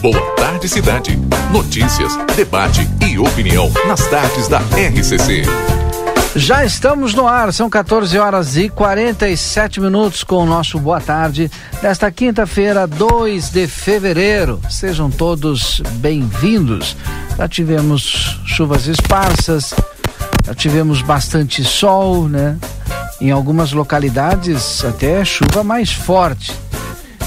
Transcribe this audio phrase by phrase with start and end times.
[0.00, 1.18] Boa Tarde Cidade.
[1.52, 5.42] Notícias, debate e opinião nas tardes da RCC.
[6.34, 11.50] Já estamos no ar, são 14 horas e 47 minutos com o nosso Boa Tarde
[11.82, 14.58] desta quinta-feira, 2 de fevereiro.
[14.70, 16.96] Sejam todos bem-vindos.
[17.36, 19.74] Já tivemos chuvas esparsas,
[20.46, 22.56] já tivemos bastante sol, né?
[23.20, 26.54] Em algumas localidades, até chuva mais forte.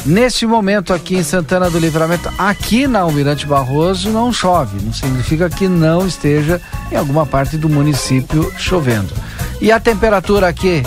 [0.05, 4.83] Nesse momento aqui em Santana do Livramento, aqui na Almirante Barroso, não chove.
[4.83, 6.61] Não significa que não esteja
[6.91, 9.13] em alguma parte do município chovendo.
[9.61, 10.83] E a temperatura aqui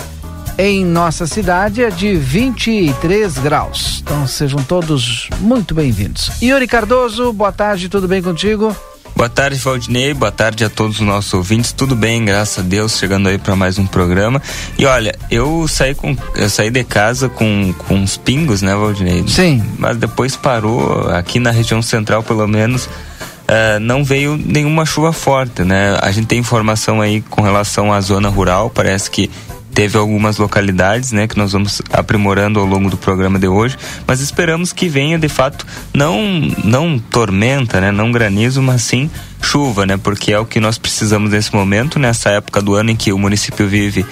[0.55, 4.01] em nossa cidade é de 23 graus.
[4.03, 6.31] Então sejam todos muito bem-vindos.
[6.41, 8.75] Yuri Cardoso, boa tarde, tudo bem contigo?
[9.15, 10.13] Boa tarde, Valdinei.
[10.13, 11.71] Boa tarde a todos os nossos ouvintes.
[11.71, 14.41] Tudo bem, graças a Deus, chegando aí para mais um programa.
[14.77, 19.23] E olha, eu saí com eu saí de casa com, com uns pingos, né, Valdinei?
[19.27, 19.63] Sim.
[19.77, 22.85] Mas depois parou aqui na região central, pelo menos.
[22.85, 25.97] Uh, não veio nenhuma chuva forte, né?
[26.01, 29.31] A gente tem informação aí com relação à zona rural, parece que
[29.77, 34.21] teve algumas localidades, né, que nós vamos aprimorando ao longo do programa de hoje, mas
[34.21, 36.19] esperamos que venha de fato não
[36.63, 39.07] não tormenta, né, não granizo, mas sim
[39.39, 42.95] chuva, né, porque é o que nós precisamos nesse momento, nessa época do ano em
[42.95, 44.03] que o município vive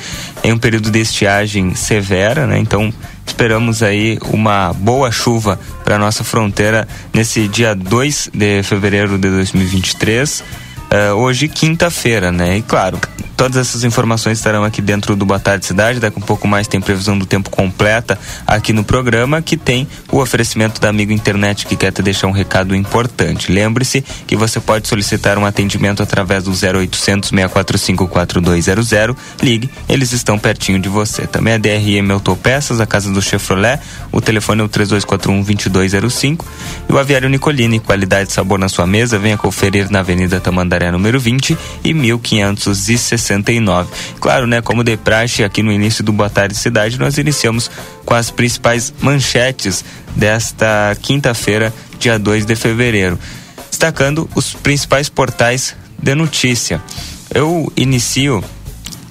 [0.43, 2.59] em um período de estiagem severa, né?
[2.59, 2.93] Então,
[3.25, 10.41] esperamos aí uma boa chuva para nossa fronteira nesse dia 2 de fevereiro de 2023.
[10.41, 12.57] Uh, hoje, quinta-feira, né?
[12.57, 12.99] E claro,
[13.35, 15.99] Todas essas informações estarão aqui dentro do Boa Tarde Cidade.
[15.99, 20.19] Daqui um pouco mais tem previsão do tempo completa aqui no programa, que tem o
[20.19, 23.51] oferecimento da Amigo Internet que quer te deixar um recado importante.
[23.51, 29.15] Lembre-se que você pode solicitar um atendimento através do 0800 645 4200.
[29.41, 31.27] Ligue, eles estão pertinho de você.
[31.27, 33.79] Também a DRM Autopeças, a casa do Chevrolet.
[34.13, 36.45] O telefone é o 3241 2205.
[36.87, 39.19] E o Aviário Nicolini, qualidade e sabor na sua mesa.
[39.19, 43.24] Venha conferir na Avenida Tamandaré, número 20 e 1560.
[43.25, 43.89] 69.
[44.19, 47.69] Claro, né, como de praxe aqui no início do Boa Tarde Cidade, nós iniciamos
[48.05, 49.83] com as principais manchetes
[50.15, 53.19] desta quinta-feira, dia 2 de fevereiro,
[53.69, 56.81] destacando os principais portais de notícia.
[57.33, 58.43] Eu inicio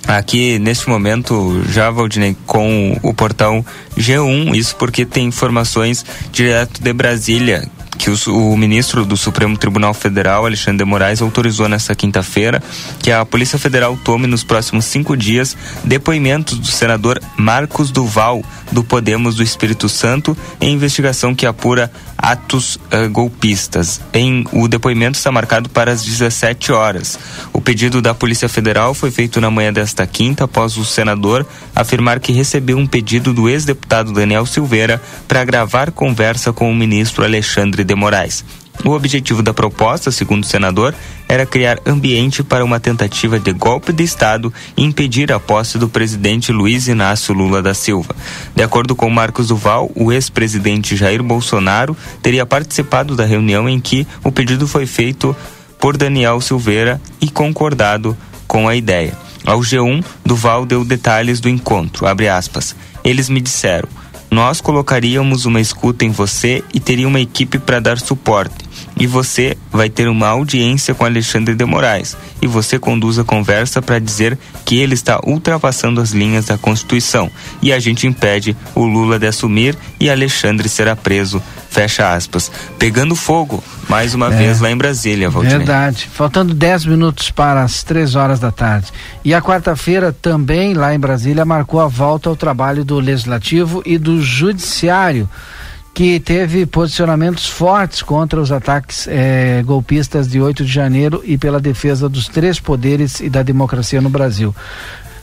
[0.06, 3.64] aqui neste momento já Valdinei com o portal
[3.96, 7.68] G1, isso porque tem informações direto de Brasília
[7.98, 12.62] que o, o, ministro do Supremo Tribunal Federal, Alexandre de Moraes, autorizou nesta quinta-feira
[13.00, 18.82] que a Polícia Federal tome nos próximos cinco dias depoimentos do senador Marcos Duval, do
[18.82, 24.00] Podemos do Espírito Santo, em investigação que apura atos uh, golpistas.
[24.12, 27.18] Em, o depoimento está marcado para as 17 horas.
[27.52, 32.20] O pedido da Polícia Federal foi feito na manhã desta quinta, após o senador afirmar
[32.20, 37.83] que recebeu um pedido do ex-deputado Daniel Silveira para gravar conversa com o ministro Alexandre
[37.84, 38.44] de Moraes.
[38.84, 40.94] O objetivo da proposta, segundo o senador,
[41.28, 45.88] era criar ambiente para uma tentativa de golpe de Estado e impedir a posse do
[45.88, 48.14] presidente Luiz Inácio Lula da Silva.
[48.54, 54.06] De acordo com Marcos Duval, o ex-presidente Jair Bolsonaro teria participado da reunião em que
[54.22, 55.34] o pedido foi feito
[55.78, 58.16] por Daniel Silveira e concordado
[58.46, 59.16] com a ideia.
[59.46, 62.06] Ao G1, Duval deu detalhes do encontro.
[63.02, 63.88] Eles me disseram
[64.34, 68.68] nós colocaríamos uma escuta em você e teria uma equipe para dar suporte.
[68.96, 72.16] E você vai ter uma audiência com Alexandre de Moraes.
[72.40, 77.30] E você conduz a conversa para dizer que ele está ultrapassando as linhas da Constituição.
[77.60, 81.42] E a gente impede o Lula de assumir e Alexandre será preso
[81.74, 82.52] fecha aspas.
[82.78, 85.58] Pegando fogo, mais uma é, vez lá em Brasília, Valdinei.
[85.58, 86.08] Verdade.
[86.12, 88.92] Faltando 10 minutos para as 3 horas da tarde.
[89.24, 93.98] E a quarta-feira também lá em Brasília marcou a volta ao trabalho do Legislativo e
[93.98, 95.28] do Judiciário
[95.94, 101.60] que teve posicionamentos fortes contra os ataques eh, golpistas de 8 de janeiro e pela
[101.60, 104.52] defesa dos três poderes e da democracia no Brasil.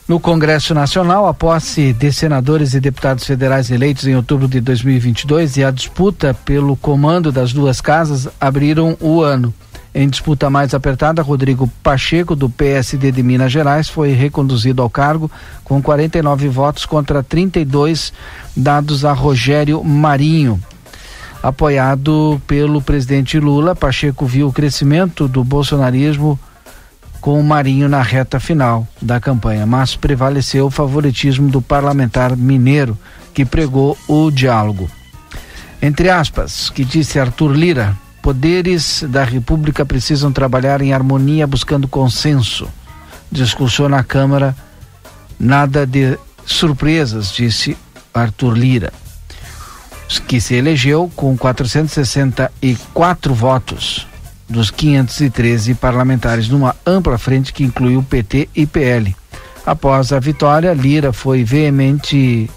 [0.08, 5.58] No Congresso Nacional, a posse de senadores e deputados federais eleitos em outubro de 2022
[5.58, 9.54] e a disputa pelo comando das duas casas abriram o ano.
[9.94, 15.30] Em disputa mais apertada, Rodrigo Pacheco, do PSD de Minas Gerais, foi reconduzido ao cargo
[15.66, 18.14] com 49 votos contra 32
[18.56, 20.62] dados a Rogério Marinho.
[21.44, 26.40] Apoiado pelo presidente Lula, Pacheco viu o crescimento do bolsonarismo
[27.20, 32.98] com o Marinho na reta final da campanha, mas prevaleceu o favoritismo do parlamentar mineiro,
[33.34, 34.90] que pregou o diálogo.
[35.82, 42.68] Entre aspas, que disse Arthur Lira, poderes da República precisam trabalhar em harmonia buscando consenso.
[43.32, 44.56] Discussou na Câmara,
[45.40, 47.76] nada de surpresas, disse
[48.14, 48.94] Arthur Lira.
[50.20, 54.08] Que se elegeu com 464 votos
[54.48, 59.16] dos 513 parlamentares numa ampla frente que incluiu PT e PL.
[59.66, 62.50] Após a vitória, Lira foi veemente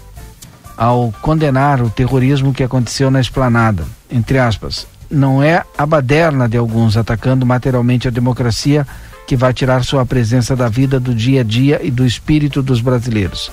[0.75, 3.85] ao condenar o terrorismo que aconteceu na esplanada.
[4.11, 8.85] Entre aspas, não é a baderna de alguns atacando materialmente a democracia
[9.25, 12.81] que vai tirar sua presença da vida do dia a dia e do espírito dos
[12.81, 13.51] brasileiros.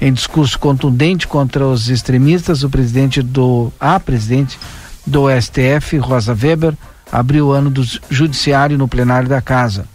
[0.00, 4.58] Em discurso contundente contra os extremistas, o presidente do a presidente
[5.06, 6.74] do STF, Rosa Weber,
[7.12, 9.86] abriu o ano do judiciário no plenário da casa,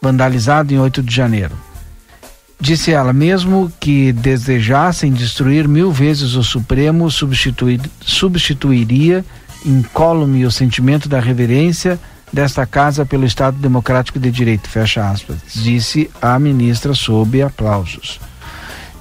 [0.00, 1.52] vandalizado em 8 de janeiro.
[2.58, 9.22] Disse ela, mesmo que desejassem destruir mil vezes o Supremo, substituir, substituiria
[9.64, 12.00] incólume o sentimento da reverência
[12.32, 18.18] desta casa pelo Estado Democrático de Direito, fecha aspas, disse a ministra sob aplausos.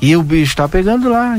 [0.01, 1.35] E o bicho está pegando lá,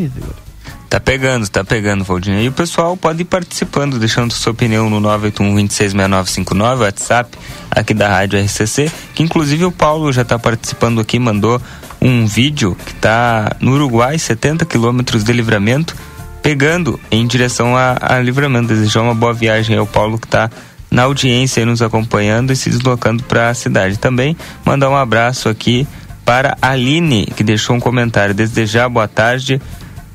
[0.88, 2.40] Tá pegando, tá pegando, Valdinha.
[2.40, 7.36] E o pessoal pode ir participando, deixando sua opinião no 981-266959, WhatsApp
[7.70, 11.60] aqui da Rádio RCC, que inclusive o Paulo já está participando aqui, mandou
[12.00, 15.96] um vídeo que está no Uruguai, 70 quilômetros de livramento,
[16.40, 18.68] pegando em direção a, a livramento.
[18.68, 20.48] Desejar uma boa viagem ao Paulo que está
[20.90, 23.98] na audiência nos acompanhando e se deslocando para a cidade.
[23.98, 25.86] Também mandar um abraço aqui
[26.26, 28.34] para Aline, que deixou um comentário.
[28.34, 29.62] Desejar boa tarde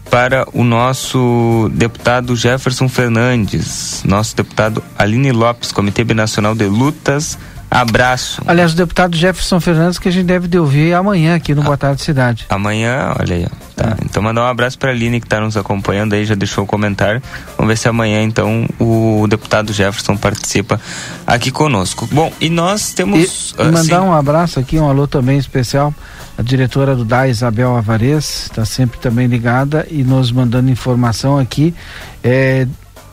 [0.10, 7.40] para o nosso deputado Jefferson Fernandes, nosso deputado Aline Lopes, Comitê Binacional de Lutas
[7.72, 8.42] Abraço.
[8.46, 11.64] Aliás, o deputado Jefferson Fernandes que a gente deve de ouvir amanhã aqui no ah,
[11.64, 12.46] Boa Tarde Cidade.
[12.50, 13.48] Amanhã, olha aí.
[13.78, 13.96] Tá.
[13.98, 14.04] É.
[14.04, 16.68] Então mandar um abraço para a Aline que está nos acompanhando aí, já deixou o
[16.68, 17.24] comentário.
[17.58, 20.82] Vamos ver se amanhã então o deputado Jefferson participa
[21.26, 22.10] aqui conosco.
[22.12, 23.56] Bom, e nós temos.
[23.58, 24.06] E, uh, mandar sim.
[24.06, 25.96] um abraço aqui, um alô também especial.
[26.38, 31.74] A diretora do DA, Isabel Avarez, está sempre também ligada e nos mandando informação aqui.
[32.22, 32.68] É,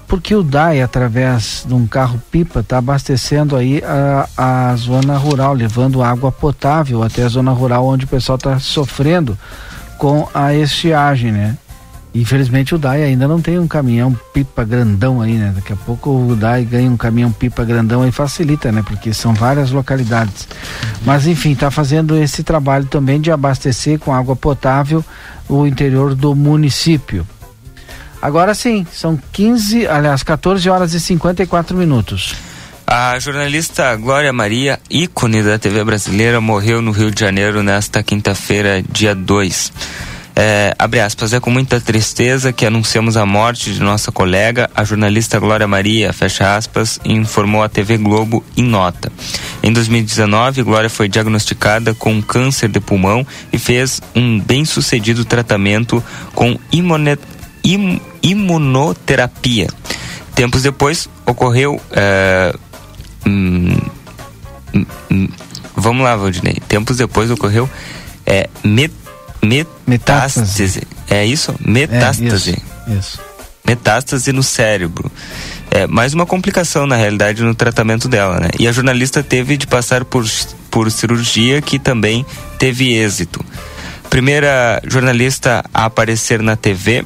[0.08, 6.02] porque o DAI, através de um carro-pipa, está abastecendo aí a, a zona rural, levando
[6.02, 9.38] água potável até a zona rural onde o pessoal está sofrendo
[9.98, 11.58] com a estiagem, né?
[12.14, 15.52] Infelizmente o DAI ainda não tem um caminhão pipa grandão aí, né?
[15.54, 18.82] Daqui a pouco o DAI ganha um caminhão pipa grandão aí facilita, né?
[18.82, 20.48] Porque são várias localidades.
[21.04, 25.04] Mas enfim, está fazendo esse trabalho também de abastecer com água potável
[25.46, 27.26] o interior do município.
[28.20, 32.34] Agora sim, são 15, aliás, 14 horas e 54 minutos.
[32.86, 38.82] A jornalista Glória Maria, ícone da TV brasileira, morreu no Rio de Janeiro nesta quinta-feira,
[38.82, 39.72] dia 2.
[40.34, 44.84] É, abre aspas, é com muita tristeza que anunciamos a morte de nossa colega, a
[44.84, 49.12] jornalista Glória Maria, fecha aspas, informou a TV Globo em nota.
[49.62, 56.02] Em 2019, Glória foi diagnosticada com câncer de pulmão e fez um bem-sucedido tratamento
[56.34, 57.20] com imunidade
[57.64, 59.68] im, imunoterapia.
[60.34, 61.80] Tempos depois ocorreu.
[61.90, 62.54] É,
[63.26, 63.76] hum,
[65.10, 65.28] hum,
[65.74, 66.56] vamos lá, Valdinei.
[66.68, 67.68] Tempos depois ocorreu
[68.28, 68.92] é, met,
[69.42, 70.86] met, metástase.
[71.08, 71.54] É isso?
[71.60, 72.50] Metástase.
[72.50, 73.20] É, isso, isso.
[73.66, 75.10] Metástase no cérebro.
[75.70, 78.48] É, mais uma complicação, na realidade, no tratamento dela, né?
[78.58, 80.24] E a jornalista teve de passar por,
[80.70, 82.24] por cirurgia que também
[82.58, 83.44] teve êxito.
[84.08, 87.04] Primeira jornalista a aparecer na TV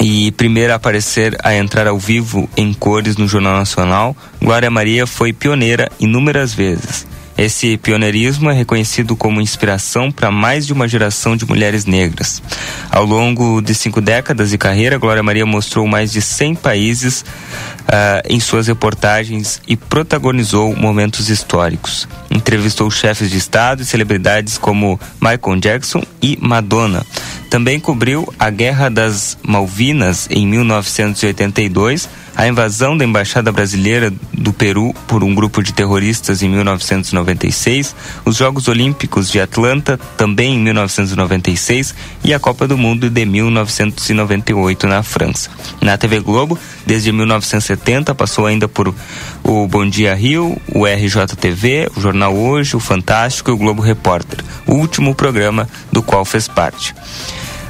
[0.00, 5.06] e primeira a aparecer a entrar ao vivo em cores no Jornal Nacional, Glória Maria
[5.06, 7.06] foi pioneira inúmeras vezes.
[7.38, 12.42] Esse pioneirismo é reconhecido como inspiração para mais de uma geração de mulheres negras.
[12.90, 18.26] Ao longo de cinco décadas de carreira, Glória Maria mostrou mais de 100 países uh,
[18.28, 22.08] em suas reportagens e protagonizou momentos históricos.
[22.28, 27.06] Entrevistou chefes de Estado e celebridades como Michael Jackson e Madonna.
[27.48, 34.94] Também cobriu a Guerra das Malvinas em 1982 a invasão da embaixada brasileira do Peru
[35.08, 41.96] por um grupo de terroristas em 1996, os Jogos Olímpicos de Atlanta também em 1996
[42.22, 45.50] e a Copa do Mundo de 1998 na França.
[45.80, 48.94] Na TV Globo, desde 1970 passou ainda por
[49.42, 54.44] o Bom Dia Rio, o RJTV, o Jornal Hoje, o Fantástico e o Globo Repórter,
[54.64, 56.94] o último programa do qual fez parte.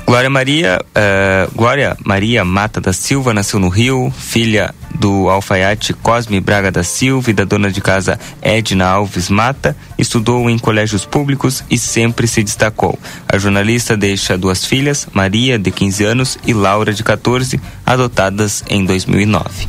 [0.08, 6.40] Glória Maria, uh, Glória Maria Mata da Silva nasceu no Rio, filha do alfaiate Cosme
[6.40, 11.62] Braga da Silva e da dona de casa Edna Alves Mata, estudou em colégios públicos
[11.70, 12.98] e sempre se destacou.
[13.30, 18.86] A jornalista deixa duas filhas, Maria, de 15 anos, e Laura, de 14, adotadas em
[18.86, 19.68] 2009.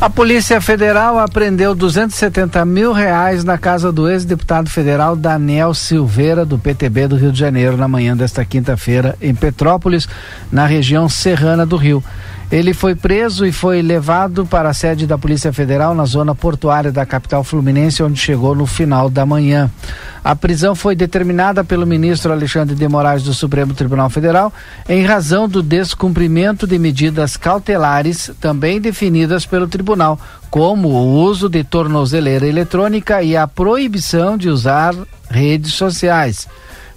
[0.00, 6.58] A Polícia Federal apreendeu 270 mil reais na casa do ex-deputado federal Daniel Silveira, do
[6.58, 10.08] PTB do Rio de Janeiro, na manhã desta quinta-feira, em Petrópolis,
[10.50, 12.02] na região serrana do Rio.
[12.52, 16.92] Ele foi preso e foi levado para a sede da Polícia Federal na zona portuária
[16.92, 19.70] da capital fluminense, onde chegou no final da manhã.
[20.22, 24.52] A prisão foi determinada pelo ministro Alexandre de Moraes do Supremo Tribunal Federal
[24.86, 31.64] em razão do descumprimento de medidas cautelares também definidas pelo tribunal, como o uso de
[31.64, 34.94] tornozeleira eletrônica e a proibição de usar
[35.30, 36.46] redes sociais.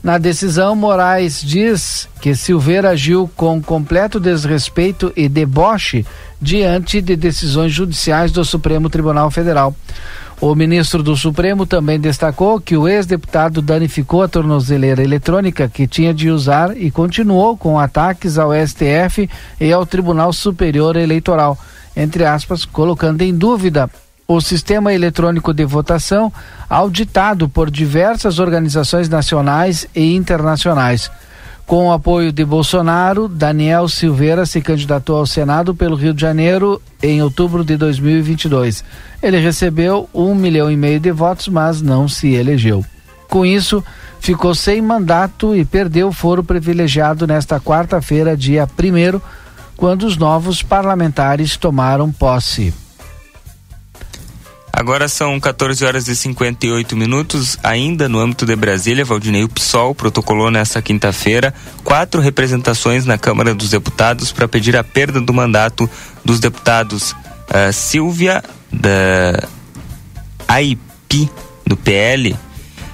[0.05, 6.05] Na decisão, Moraes diz que Silveira agiu com completo desrespeito e deboche
[6.39, 9.75] diante de decisões judiciais do Supremo Tribunal Federal.
[10.39, 16.13] O ministro do Supremo também destacou que o ex-deputado danificou a tornozeleira eletrônica que tinha
[16.13, 19.27] de usar e continuou com ataques ao STF
[19.59, 21.57] e ao Tribunal Superior Eleitoral,
[21.97, 23.89] entre aspas, colocando em dúvida
[24.27, 26.31] o sistema eletrônico de votação,
[26.69, 31.11] auditado por diversas organizações nacionais e internacionais.
[31.65, 36.79] Com o apoio de Bolsonaro, Daniel Silveira se candidatou ao Senado pelo Rio de Janeiro
[37.01, 38.83] em outubro de 2022.
[39.21, 42.85] Ele recebeu um milhão e meio de votos, mas não se elegeu.
[43.27, 43.83] Com isso,
[44.19, 49.19] ficou sem mandato e perdeu o foro privilegiado nesta quarta-feira, dia 1
[49.75, 52.84] quando os novos parlamentares tomaram posse.
[54.85, 57.57] Agora são 14 horas e 58 minutos.
[57.63, 61.51] Ainda no âmbito de Brasília, Valdinei PSOL protocolou nesta quinta-feira
[61.83, 65.89] quatro representações na Câmara dos Deputados para pedir a perda do mandato
[66.23, 69.49] dos deputados uh, Silvia, da
[70.47, 71.31] AIP,
[71.65, 72.35] do PL,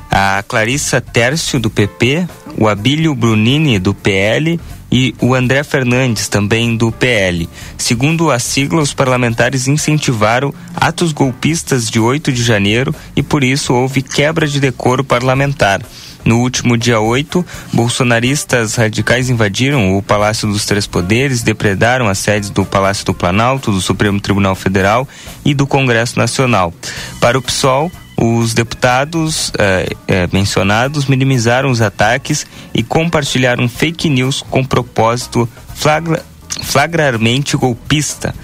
[0.09, 2.25] a Clarissa Tércio, do PP,
[2.57, 4.57] o Abílio Brunini, do PL
[4.91, 7.47] e o André Fernandes, também do PL.
[7.77, 13.73] Segundo a sigla, os parlamentares incentivaram atos golpistas de 8 de janeiro e por isso
[13.73, 15.81] houve quebra de decoro parlamentar.
[16.23, 17.43] No último dia 8,
[17.73, 23.71] bolsonaristas radicais invadiram o Palácio dos Três Poderes, depredaram as sedes do Palácio do Planalto,
[23.71, 25.07] do Supremo Tribunal Federal
[25.43, 26.71] e do Congresso Nacional.
[27.19, 27.91] Para o PSOL,
[28.23, 36.23] os deputados eh, eh, mencionados minimizaram os ataques e compartilharam fake news com propósito flagra,
[36.61, 38.35] flagramente golpista.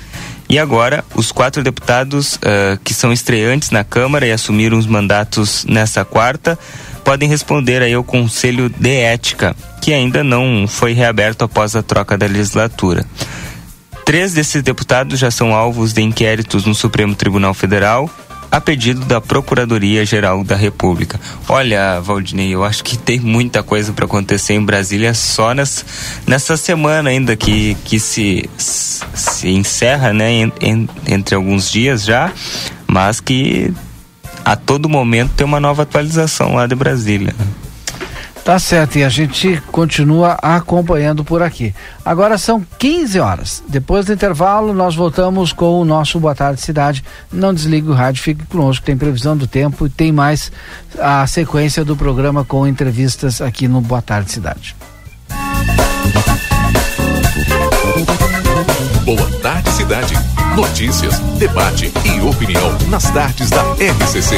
[0.50, 5.66] E agora, os quatro deputados uh, que são estreantes na Câmara e assumiram os mandatos
[5.66, 6.58] nesta quarta
[7.04, 12.18] podem responder aí ao Conselho de Ética, que ainda não foi reaberto após a troca
[12.18, 13.06] da legislatura.
[14.06, 18.10] Três desses deputados já são alvos de inquéritos no Supremo Tribunal Federal
[18.52, 21.20] a pedido da Procuradoria-Geral da República.
[21.48, 25.86] Olha, Valdinei, eu acho que tem muita coisa para acontecer em Brasília só nessa,
[26.26, 32.32] nessa semana ainda que, que se, se encerra, né, en, en, entre alguns dias já,
[32.88, 33.74] mas que
[34.46, 37.36] a todo momento tem uma nova atualização lá de Brasília.
[38.48, 41.76] Tá certo, e a gente continua acompanhando por aqui.
[42.06, 43.62] Agora são 15 horas.
[43.68, 47.04] Depois do intervalo, nós voltamos com o nosso Boa Tarde Cidade.
[47.30, 48.86] Não desligue o rádio, fique conosco.
[48.86, 50.50] Tem previsão do tempo e tem mais
[50.98, 54.78] a sequência do programa com entrevistas aqui no Boa Tarde Cidade.
[59.04, 60.14] Boa Tarde Cidade.
[60.56, 64.38] Notícias, debate e opinião nas tardes da RCC.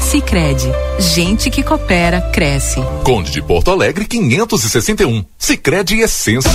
[0.00, 2.80] Sicredi, gente que coopera cresce.
[3.04, 5.24] Conde de Porto Alegre 561.
[5.38, 6.50] Sicredi Essência.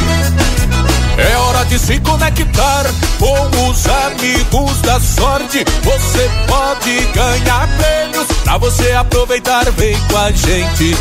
[1.18, 2.86] É hora pode se conectar
[3.18, 5.64] com os amigos da sorte.
[5.82, 9.72] Você pode ganhar prêmios pra você aproveitar.
[9.72, 10.96] Vem com a gente.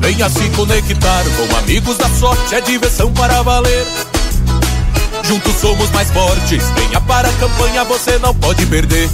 [0.00, 2.54] Venha se conectar com amigos da sorte.
[2.54, 3.84] É diversão para valer.
[5.24, 6.62] Juntos somos mais fortes.
[6.76, 9.10] Venha para a campanha, você não pode perder.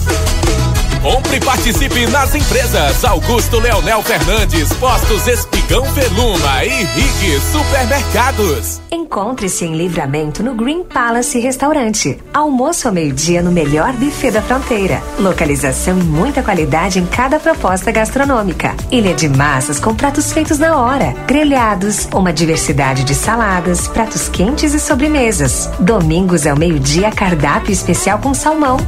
[1.05, 8.81] Compre e participe nas empresas Augusto Leonel Fernandes, Postos Espigão Veluma e Rig Supermercados.
[8.91, 12.19] Encontre-se em Livramento no Green Palace Restaurante.
[12.33, 15.03] Almoço ao meio-dia no melhor buffet da fronteira.
[15.19, 18.75] Localização e muita qualidade em cada proposta gastronômica.
[18.91, 24.73] Ilha de massas com pratos feitos na hora, grelhados, uma diversidade de saladas, pratos quentes
[24.73, 25.69] e sobremesas.
[25.79, 28.79] Domingos ao meio-dia cardápio especial com salmão.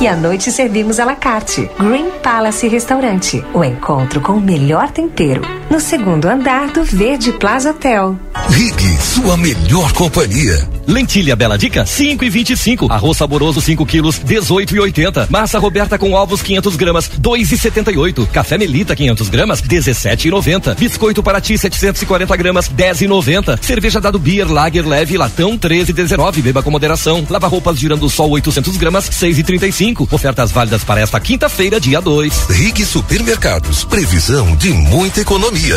[0.00, 1.70] E à noite servimos à la carte.
[1.78, 3.44] Green Palace Restaurante.
[3.52, 5.42] O encontro com o melhor tempero.
[5.68, 8.16] No segundo andar do Verde Plaza Hotel.
[8.48, 10.69] Rig, sua melhor companhia.
[10.86, 12.92] Lentilha Bela Dica, 5 e 25.
[12.92, 15.28] Arroz saboroso, 5 quilos, 18 e 80.
[15.30, 18.26] Massa Roberta com ovos, 500 gramas, 2 e 78.
[18.32, 20.74] Café Melita, 500 gramas, 17 e 90.
[20.74, 23.58] Biscoito Paraty, 740 gramas, 10 e 90.
[23.62, 26.42] Cerveja Dado Beer, Lager Leve, Latão, 13 e 19.
[26.42, 27.26] Beba com moderação.
[27.28, 30.08] Lava roupas girando sol, 800 gramas, 6 e 35.
[30.10, 32.46] Ofertas válidas para esta quinta-feira, dia 2.
[32.50, 35.76] Rig Supermercados, previsão de muita economia.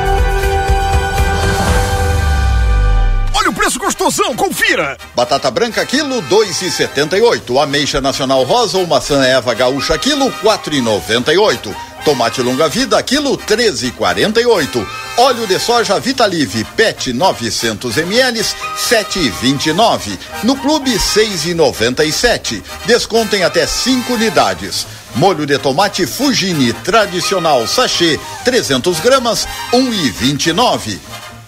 [4.01, 4.97] Gostosão, confira!
[5.15, 7.59] Batata branca, quilo, dois e setenta e oito.
[7.59, 11.73] Ameixa nacional rosa ou maçã eva gaúcha, quilo, quatro e noventa e oito.
[12.03, 14.83] Tomate longa vida, quilo, treze e quarenta e oito.
[15.17, 20.17] Óleo de soja Vitalive PET 900 ml 7,29.
[20.43, 22.63] No clube 6,97.
[22.87, 24.87] descontem até 5 unidades.
[25.13, 30.97] Molho de tomate Fugini tradicional sachê 300 gramas 1,29.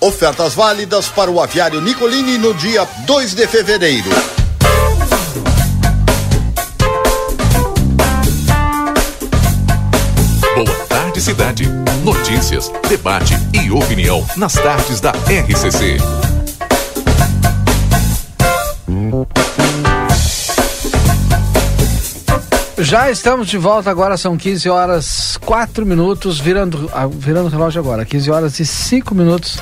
[0.03, 4.09] Ofertas válidas para o aviário Nicolini no dia 2 de fevereiro.
[10.55, 11.69] Boa tarde, cidade.
[12.03, 15.95] Notícias, debate e opinião nas tardes da RCC.
[22.77, 27.79] Já estamos de volta agora, são 15 horas 4 minutos, virando, ah, virando o relógio
[27.79, 29.57] agora, 15 horas e 5 minutos.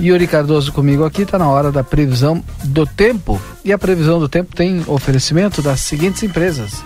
[0.00, 3.40] Yuri Cardoso comigo aqui, está na hora da previsão do tempo.
[3.64, 6.82] E a previsão do tempo tem oferecimento das seguintes empresas.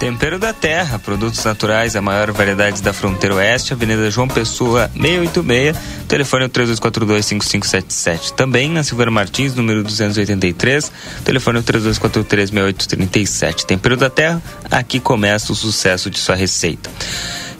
[0.00, 5.76] Tempero da Terra, produtos naturais, a maior variedade da fronteira oeste, Avenida João Pessoa, 686,
[6.08, 8.30] telefone é 3242-5577.
[8.30, 10.90] Também na Silveira Martins, número 283,
[11.22, 13.66] telefone é 3243-6837.
[13.66, 16.88] Tempero da Terra, aqui começa o sucesso de sua receita.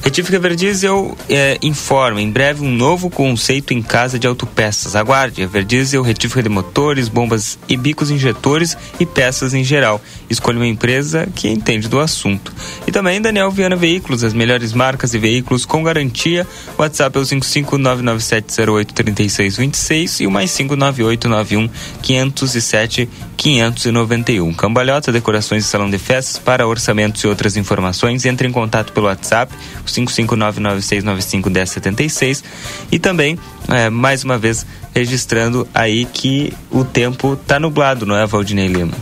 [0.03, 4.97] Retífica Verdiesel é, informa em breve um novo conceito em casa de autopeças.
[4.97, 10.01] Aguarde, a Verdiesel retífica de motores, bombas e bicos injetores e peças em geral.
[10.31, 12.51] Escolha uma empresa que entende do assunto.
[12.87, 16.47] E também Daniel Viana Veículos, as melhores marcas e veículos com garantia.
[16.79, 21.69] WhatsApp é o 55997083626 e o mais 59891
[22.01, 24.55] 507 591.
[24.55, 28.25] Cambalhota, decorações de salão de festas para orçamentos e outras informações.
[28.25, 29.53] Entre em contato pelo WhatsApp
[29.93, 32.43] 55996951076
[32.91, 38.27] e também é, mais uma vez registrando aí que o tempo está nublado, não é,
[38.27, 38.95] Valdinei Lima?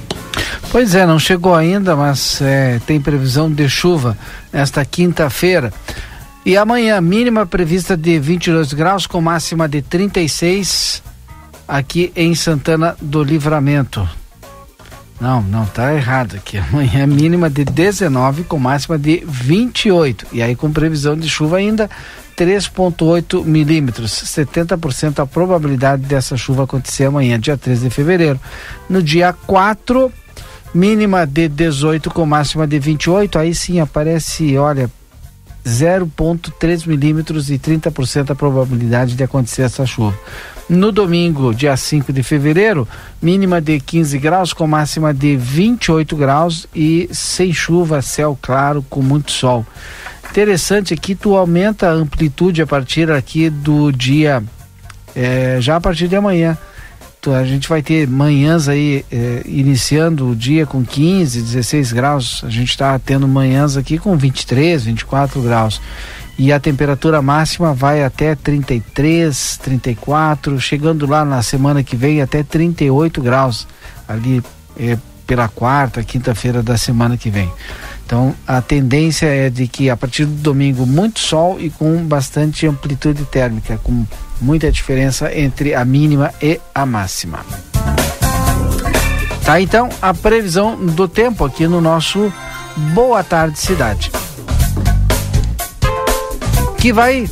[0.71, 4.17] Pois é, não chegou ainda, mas é, tem previsão de chuva
[4.53, 5.73] nesta quinta-feira.
[6.45, 11.03] E amanhã, mínima prevista de 22 graus, com máxima de 36
[11.67, 14.09] aqui em Santana do Livramento.
[15.21, 16.59] Não, não, tá errado aqui.
[16.71, 20.27] Amanhã mínima de 19 com máxima de 28.
[20.33, 21.91] E aí com previsão de chuva ainda
[22.37, 24.13] 3,8 milímetros.
[24.13, 28.41] 70% a probabilidade dessa chuva acontecer amanhã, dia 13 de fevereiro.
[28.89, 30.13] No dia 4,
[30.73, 33.39] mínima de 18 com máxima de 28.
[33.41, 34.89] Aí sim aparece, olha,
[35.65, 40.19] 0,3 milímetros e 30% a probabilidade de acontecer essa chuva.
[40.69, 42.87] No domingo, dia 5 de fevereiro,
[43.23, 49.01] mínima de 15 graus com máxima de 28 graus e sem chuva, céu claro com
[49.01, 49.65] muito sol.
[50.31, 54.43] Interessante aqui, tu aumenta a amplitude a partir aqui do dia,
[55.17, 56.57] é, já a partir de amanhã.
[57.27, 62.43] A gente vai ter manhãs aí eh, iniciando o dia com 15, 16 graus.
[62.45, 65.81] A gente está tendo manhãs aqui com 23, 24 graus.
[66.39, 72.45] E a temperatura máxima vai até 33, 34, chegando lá na semana que vem até
[72.45, 73.67] 38 graus,
[74.07, 74.41] ali
[74.79, 77.51] eh, pela quarta, quinta-feira da semana que vem.
[78.07, 82.67] Então a tendência é de que a partir do domingo muito sol e com bastante
[82.67, 84.07] amplitude térmica, com
[84.41, 87.45] muita diferença entre a mínima e a máxima.
[89.45, 92.33] Tá então a previsão do tempo aqui no nosso
[92.95, 94.11] Boa Tarde Cidade.
[96.79, 97.29] Que vai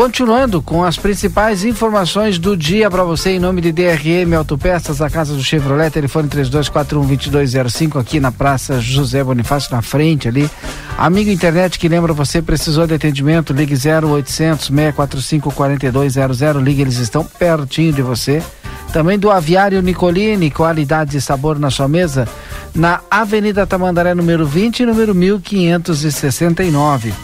[0.00, 5.10] Continuando com as principais informações do dia para você em nome de DRM Autopeças, a
[5.10, 10.48] casa do Chevrolet, telefone 3241-2205 aqui na Praça José Bonifácio, na frente ali.
[10.96, 17.22] Amigo internet que lembra você, precisou de atendimento, ligue 0800 645 4200, ligue, eles estão
[17.22, 18.42] pertinho de você.
[18.92, 22.26] Também do Aviário Nicolini, qualidade e sabor na sua mesa,
[22.74, 27.14] na Avenida Tamandaré, número 20 e número 1569.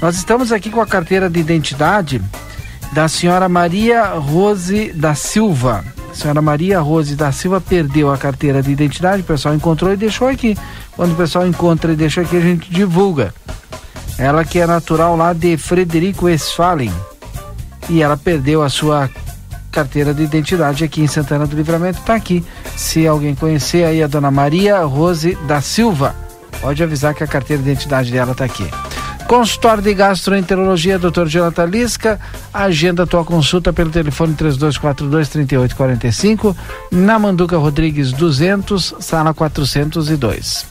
[0.00, 2.20] Nós estamos aqui com a carteira de identidade
[2.92, 5.84] da senhora Maria Rose da Silva.
[6.10, 9.96] A senhora Maria Rose da Silva perdeu a carteira de identidade, o pessoal encontrou e
[9.96, 10.58] deixou aqui.
[10.96, 13.32] Quando o pessoal encontra e deixa aqui, a gente divulga.
[14.18, 16.92] Ela que é natural lá de Frederico Westphalen.
[17.88, 19.08] E ela perdeu a sua
[19.72, 21.98] carteira de identidade aqui em Santana do Livramento.
[21.98, 22.44] Está aqui.
[22.76, 26.14] Se alguém conhecer aí a dona Maria Rose da Silva,
[26.60, 28.68] pode avisar que a carteira de identidade dela está aqui.
[29.26, 31.26] Consultório de Gastroenterologia, Dr.
[31.26, 32.20] Jonathan Lisca.
[32.52, 36.54] Agenda tua consulta pelo telefone 3242-3845,
[36.90, 40.66] na Manduca Rodrigues 200, sala 402.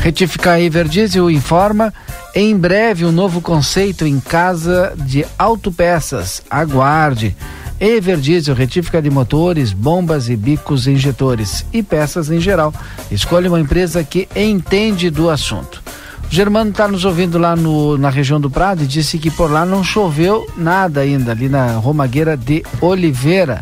[0.00, 1.94] Retificar Everdiesel informa
[2.34, 6.42] em breve um novo conceito em casa de autopeças.
[6.50, 7.36] Aguarde.
[7.80, 12.72] Everdiesel, retífica de motores, bombas e bicos injetores e peças em geral.
[13.10, 15.82] Escolha uma empresa que entende do assunto.
[16.30, 19.50] O Germano está nos ouvindo lá no, na região do Prado e disse que por
[19.50, 23.60] lá não choveu nada ainda, ali na Romagueira de Oliveira.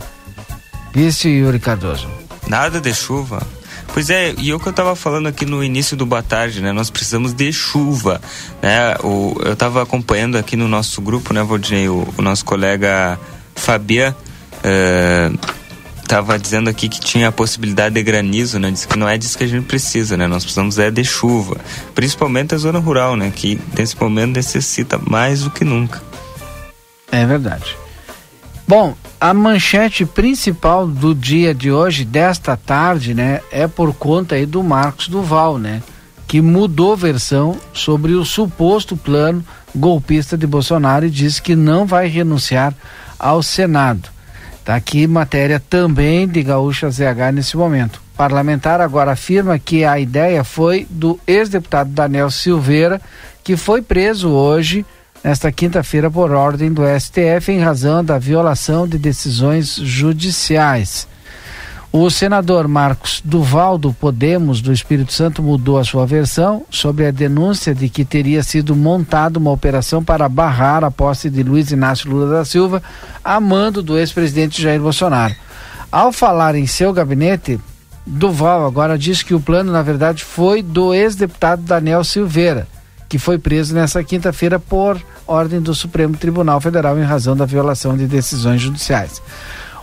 [0.94, 2.08] Viste, Yuri Cardoso?
[2.48, 3.42] Nada de chuva.
[3.92, 6.72] Pois é, e o que eu estava falando aqui no início do Boa Tarde, né?
[6.72, 8.22] Nós precisamos de chuva,
[8.62, 8.96] né?
[9.05, 13.20] O, eu estava acompanhando aqui no nosso grupo, né, Valdinei, o, o nosso colega
[13.55, 14.14] Fabian
[16.02, 18.70] estava eh, dizendo aqui que tinha a possibilidade de granizo, né?
[18.70, 20.26] Diz que não é disso que a gente precisa, né?
[20.26, 21.59] Nós precisamos é de chuva,
[21.94, 23.31] principalmente a zona rural, né?
[23.35, 26.02] Que nesse momento necessita mais do que nunca.
[27.11, 27.82] É verdade.
[28.66, 34.46] Bom, a manchete principal do dia de hoje, desta tarde, né, é por conta aí
[34.46, 35.83] do Marcos Duval, né,
[36.27, 39.44] que mudou versão sobre o suposto plano
[39.75, 42.72] golpista de Bolsonaro e disse que não vai renunciar
[43.18, 44.09] ao Senado.
[44.64, 47.96] Tá aqui matéria também de Gaúcha ZH nesse momento.
[48.14, 53.01] O parlamentar agora afirma que a ideia foi do ex-deputado Daniel Silveira,
[53.42, 54.87] que foi preso hoje
[55.22, 61.06] nesta quinta-feira por ordem do STF em razão da violação de decisões judiciais.
[61.92, 67.11] O senador Marcos Duval do Podemos do Espírito Santo mudou a sua versão sobre a
[67.11, 72.11] denúncia de que teria sido montada uma operação para barrar a posse de Luiz Inácio
[72.11, 72.82] Lula da Silva
[73.22, 75.35] a mando do ex-presidente Jair Bolsonaro.
[75.90, 77.61] Ao falar em seu gabinete,
[78.06, 82.66] Duval agora diz que o plano, na verdade, foi do ex-deputado Daniel Silveira,
[83.12, 87.94] que foi preso nessa quinta-feira por ordem do Supremo Tribunal Federal em razão da violação
[87.94, 89.20] de decisões judiciais.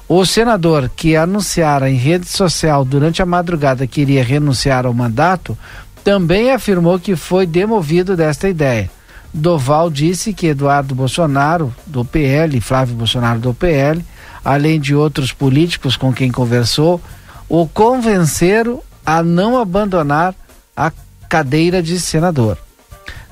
[0.08, 5.56] O senador que anunciara em rede social durante a madrugada que iria renunciar ao mandato
[6.04, 8.89] também afirmou que foi demovido desta ideia.
[9.32, 14.04] Doval disse que Eduardo Bolsonaro, do PL, Flávio Bolsonaro, do PL,
[14.44, 17.00] além de outros políticos com quem conversou,
[17.48, 20.34] o convenceram a não abandonar
[20.76, 20.92] a
[21.30, 22.58] cadeira de senador.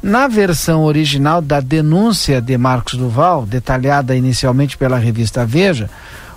[0.08, 5.90] Na versão original da denúncia de Marcos Duval, detalhada inicialmente pela revista Veja,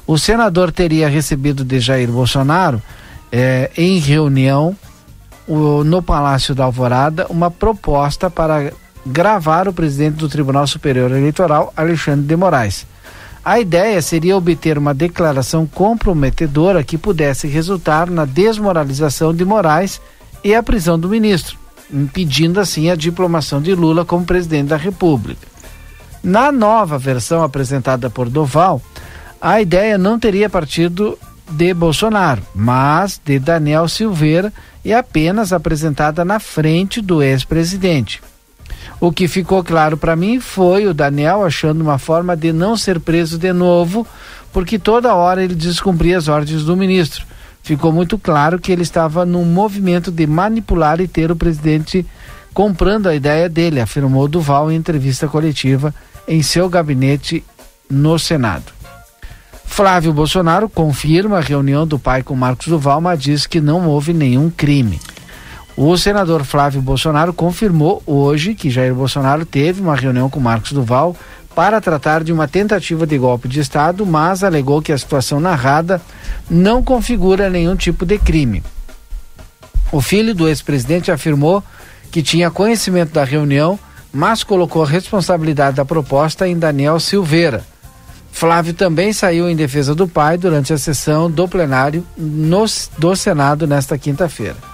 [0.05, 2.83] o senador teria recebido de Jair Bolsonaro,
[3.31, 4.77] eh, em reunião
[5.47, 8.73] o, no Palácio da Alvorada, uma proposta para
[9.07, 12.85] gravar o presidente do Tribunal Superior Eleitoral, Alexandre de Moraes.
[13.45, 20.01] A ideia seria obter uma declaração comprometedora que pudesse resultar na desmoralização de Moraes
[20.43, 21.61] e a prisão do ministro
[21.93, 25.47] impedindo assim a diplomação de Lula como presidente da República.
[26.23, 28.83] Na nova versão apresentada por Doval,
[29.41, 31.19] a ideia não teria partido
[31.51, 34.53] de Bolsonaro, mas de Daniel Silveira
[34.85, 38.23] e apenas apresentada na frente do ex-presidente.
[39.01, 43.01] O que ficou claro para mim foi o Daniel achando uma forma de não ser
[43.01, 44.07] preso de novo,
[44.53, 47.25] porque toda hora ele descumpria as ordens do ministro.
[47.71, 52.05] Ficou muito claro que ele estava num movimento de manipular e ter o presidente
[52.53, 55.95] comprando a ideia dele, afirmou Duval em entrevista coletiva
[56.27, 57.45] em seu gabinete
[57.89, 58.73] no Senado.
[59.65, 64.13] Flávio Bolsonaro confirma a reunião do pai com Marcos Duval, mas diz que não houve
[64.13, 64.99] nenhum crime.
[65.77, 71.15] O senador Flávio Bolsonaro confirmou hoje que Jair Bolsonaro teve uma reunião com Marcos Duval
[71.55, 76.01] para tratar de uma tentativa de golpe de Estado, mas alegou que a situação narrada
[76.49, 78.63] não configura nenhum tipo de crime.
[79.93, 81.63] O filho do ex-presidente afirmou
[82.11, 83.79] que tinha conhecimento da reunião,
[84.13, 87.65] mas colocou a responsabilidade da proposta em Daniel Silveira.
[88.33, 92.65] Flávio também saiu em defesa do pai durante a sessão do plenário no,
[92.97, 94.70] do Senado nesta quinta-feira.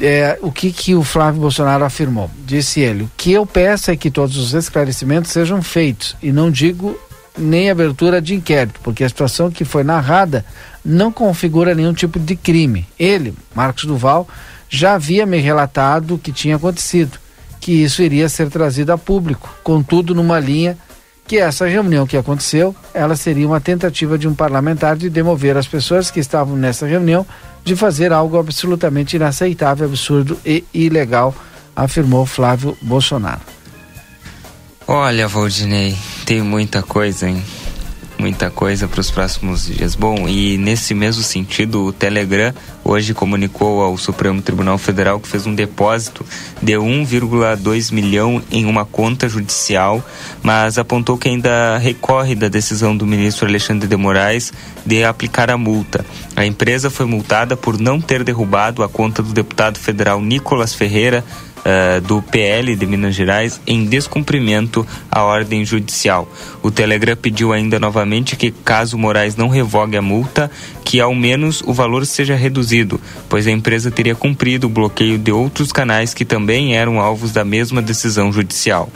[0.00, 2.30] É, o que, que o Flávio Bolsonaro afirmou?
[2.46, 6.50] Disse ele: o que eu peço é que todos os esclarecimentos sejam feitos, e não
[6.50, 6.98] digo
[7.36, 10.44] nem abertura de inquérito, porque a situação que foi narrada
[10.84, 12.86] não configura nenhum tipo de crime.
[12.98, 14.28] Ele, Marcos Duval,
[14.68, 17.18] já havia me relatado o que tinha acontecido,
[17.60, 20.76] que isso iria ser trazido a público, contudo numa linha
[21.28, 25.68] que essa reunião que aconteceu, ela seria uma tentativa de um parlamentar de demover as
[25.68, 27.24] pessoas que estavam nessa reunião
[27.62, 31.34] de fazer algo absolutamente inaceitável, absurdo e ilegal,
[31.76, 33.42] afirmou Flávio Bolsonaro.
[34.86, 37.44] Olha, Valdinei, tem muita coisa, hein?
[38.18, 39.94] muita coisa para os próximos dias.
[39.94, 42.52] Bom, e nesse mesmo sentido, o Telegram
[42.88, 46.24] hoje comunicou ao Supremo Tribunal Federal que fez um depósito
[46.62, 50.02] de 1,2 milhão em uma conta judicial,
[50.42, 54.52] mas apontou que ainda recorre da decisão do ministro Alexandre de Moraes
[54.86, 56.04] de aplicar a multa.
[56.34, 61.22] A empresa foi multada por não ter derrubado a conta do deputado federal Nicolas Ferreira
[61.58, 66.30] uh, do PL de Minas Gerais em descumprimento à ordem judicial.
[66.62, 70.50] O Telegram pediu ainda novamente que, caso Moraes não revogue a multa,
[70.84, 75.30] que ao menos o valor seja reduzido, pois a empresa teria cumprido o bloqueio de
[75.30, 78.90] outros canais que também eram alvos da mesma decisão judicial.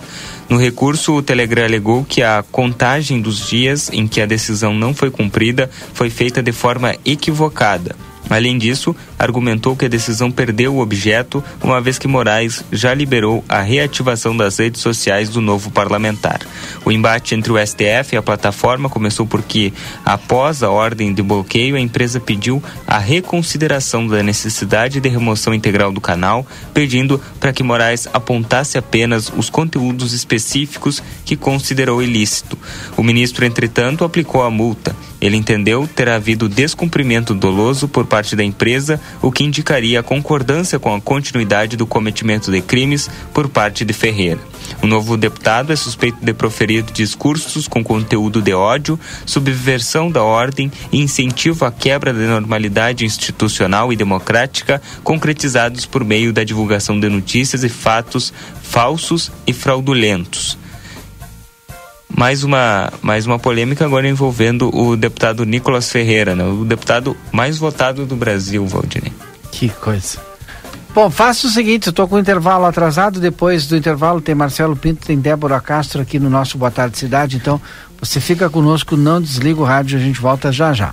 [0.49, 4.93] No recurso, o Telegram alegou que a contagem dos dias em que a decisão não
[4.95, 7.95] foi cumprida foi feita de forma equivocada.
[8.33, 13.45] Além disso, argumentou que a decisão perdeu o objeto, uma vez que Moraes já liberou
[13.47, 16.41] a reativação das redes sociais do novo parlamentar.
[16.83, 19.71] O embate entre o STF e a plataforma começou porque,
[20.03, 25.93] após a ordem de bloqueio, a empresa pediu a reconsideração da necessidade de remoção integral
[25.93, 32.57] do canal, pedindo para que Moraes apontasse apenas os conteúdos específicos que considerou ilícito.
[32.97, 34.97] O ministro, entretanto, aplicou a multa.
[35.21, 40.79] Ele entendeu ter havido descumprimento doloso por parte da empresa, o que indicaria a concordância
[40.79, 44.39] com a continuidade do cometimento de crimes por parte de Ferreira.
[44.81, 50.71] O novo deputado é suspeito de proferir discursos com conteúdo de ódio, subversão da ordem
[50.93, 57.09] e incentivo à quebra da normalidade institucional e democrática, concretizados por meio da divulgação de
[57.09, 58.33] notícias e fatos
[58.63, 60.62] falsos e fraudulentos
[62.17, 66.45] mais uma, mais uma polêmica agora envolvendo o deputado Nicolas Ferreira, né?
[66.45, 69.13] o deputado mais votado do Brasil, Valdinei.
[69.51, 70.19] Que coisa.
[70.95, 74.77] Bom, faça o seguinte, eu estou com o intervalo atrasado, depois do intervalo tem Marcelo
[74.77, 77.61] Pinto, tem Débora Castro aqui no nosso Boa Tarde Cidade, então
[77.99, 80.93] você fica conosco, não desliga o rádio, a gente volta já já.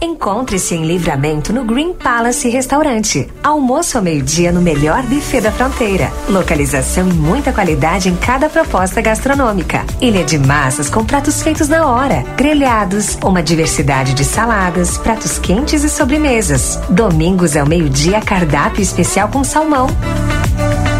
[0.03, 3.29] Encontre-se em Livramento no Green Palace Restaurante.
[3.43, 6.11] Almoço ao meio-dia no melhor buffet da fronteira.
[6.27, 9.85] Localização e muita qualidade em cada proposta gastronômica.
[10.01, 15.83] Ilha de massas com pratos feitos na hora, grelhados, uma diversidade de saladas, pratos quentes
[15.83, 16.79] e sobremesas.
[16.89, 19.85] Domingos ao meio-dia cardápio especial com salmão.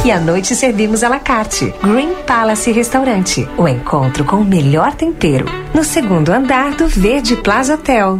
[0.06, 1.74] E à noite servimos à la carte.
[1.82, 3.50] Green Palace Restaurante.
[3.58, 5.46] O encontro com o melhor tempero.
[5.74, 8.20] No segundo andar do Verde Plaza Hotel.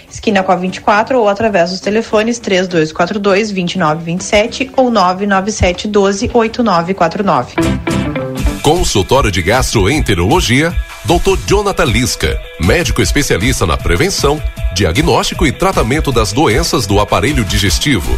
[0.13, 7.55] esquina com a 24 ou através dos telefones 3242 2927 ou 997 12 8949.
[8.61, 10.71] Consultório de Gastroenterologia,
[11.05, 11.37] Dr.
[11.47, 14.41] Jonathan Lisca, médico especialista na prevenção,
[14.73, 18.17] diagnóstico e tratamento das doenças do aparelho digestivo.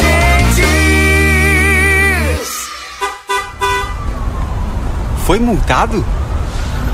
[5.31, 6.03] Foi multado?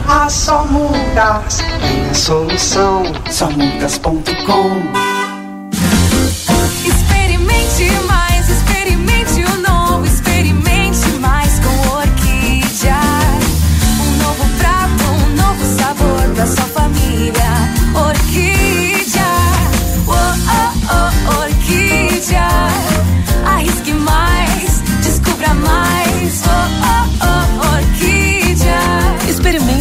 [0.07, 3.03] Ah, só multas tem a solução.
[3.31, 4.83] Só multas.com.
[6.85, 9.47] Experimente mais, experimente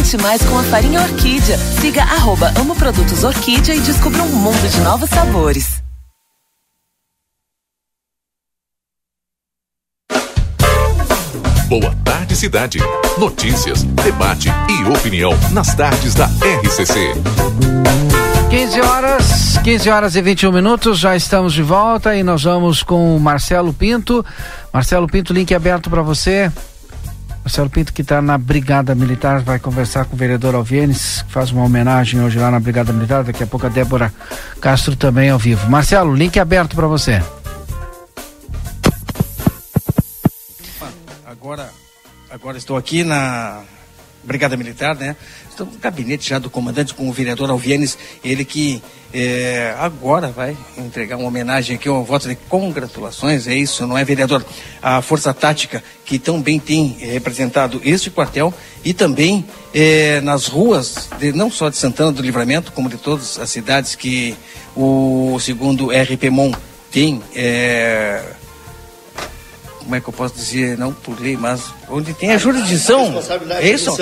[0.07, 1.57] Experimente mais com a farinha Orquídea.
[1.57, 5.83] Siga arroba Amo Produtos Orquídea e descubra um mundo de novos sabores.
[11.67, 12.79] Boa tarde, cidade.
[13.17, 16.27] Notícias, debate e opinião nas tardes da
[16.63, 17.13] RCC.
[18.49, 23.13] 15 horas, 15 horas e 21 minutos, já estamos de volta e nós vamos com
[23.13, 24.25] o Marcelo Pinto.
[24.71, 26.49] Marcelo Pinto, link aberto para você.
[27.47, 31.49] Marcelo Pinto, que está na Brigada Militar, vai conversar com o vereador Alvienes, que faz
[31.49, 33.23] uma homenagem hoje lá na Brigada Militar.
[33.23, 34.13] Daqui a pouco a Débora
[34.59, 35.69] Castro também ao vivo.
[35.69, 37.23] Marcelo, link aberto para você.
[41.25, 41.69] Agora,
[42.29, 43.61] agora estou aqui na
[44.25, 45.15] Brigada Militar, né?
[45.57, 48.79] Então, o gabinete já do comandante com o vereador Alvienes, ele que
[49.11, 54.05] é, agora vai entregar uma homenagem aqui, um voto de congratulações, é isso, não é,
[54.05, 54.45] vereador?
[54.83, 58.53] A Força Tática, que também tem é, representado este quartel
[58.85, 59.43] e também
[59.73, 63.95] é, nas ruas, de, não só de Santana do Livramento, como de todas as cidades
[63.95, 64.35] que
[64.75, 66.51] o segundo RPMON
[66.91, 67.19] tem.
[67.35, 68.23] É,
[69.79, 70.77] como é que eu posso dizer?
[70.77, 73.19] Não por lei, mas onde tem a jurisdição.
[73.59, 73.97] É isso?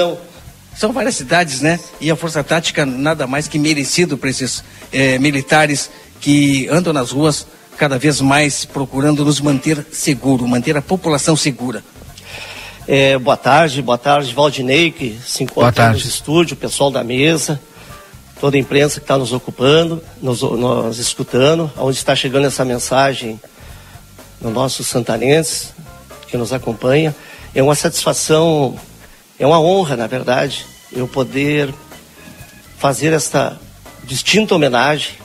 [0.77, 1.79] São várias cidades, né?
[2.01, 7.11] E a Força Tática nada mais que merecido para esses eh, militares que andam nas
[7.11, 7.47] ruas
[7.77, 11.83] cada vez mais procurando nos manter seguro, manter a população segura.
[12.87, 17.59] É, boa tarde, boa tarde, Valdinei, que se encontra no estúdio, o pessoal da mesa,
[18.39, 23.39] toda a imprensa que está nos ocupando, nos, nos escutando, onde está chegando essa mensagem
[24.39, 25.73] no nosso santanenses
[26.27, 27.15] que nos acompanha.
[27.55, 28.77] É uma satisfação
[29.37, 31.73] é uma honra, na verdade, eu poder
[32.77, 33.59] fazer esta
[34.03, 35.15] distinta homenagem,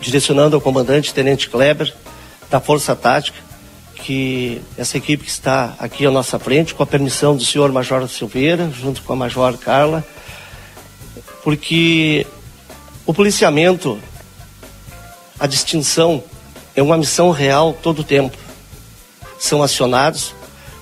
[0.00, 1.92] direcionando ao comandante Tenente Kleber,
[2.48, 3.38] da Força Tática,
[3.94, 8.08] que essa equipe que está aqui à nossa frente, com a permissão do senhor Major
[8.08, 10.04] Silveira, junto com a Major Carla,
[11.42, 12.26] porque
[13.04, 14.00] o policiamento,
[15.38, 16.22] a distinção,
[16.74, 18.36] é uma missão real todo o tempo.
[19.38, 20.34] São acionados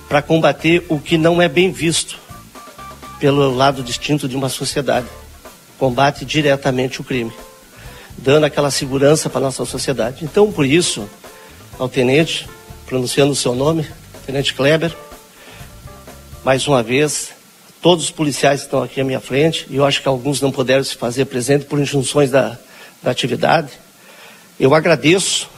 [0.09, 2.17] para combater o que não é bem visto
[3.19, 5.05] pelo lado distinto de uma sociedade.
[5.77, 7.31] Combate diretamente o crime,
[8.17, 10.25] dando aquela segurança para a nossa sociedade.
[10.25, 11.07] Então, por isso,
[11.77, 12.49] ao tenente,
[12.87, 13.87] pronunciando o seu nome,
[14.25, 14.93] Tenente Kleber,
[16.43, 17.29] mais uma vez,
[17.81, 20.83] todos os policiais estão aqui à minha frente, e eu acho que alguns não puderam
[20.83, 22.57] se fazer presente por injunções da,
[23.03, 23.71] da atividade,
[24.59, 25.49] eu agradeço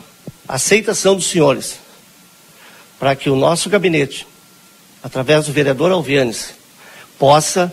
[0.47, 1.79] a aceitação dos senhores
[2.99, 4.27] para que o nosso gabinete
[5.03, 6.53] através do vereador Alvenes,
[7.17, 7.71] possa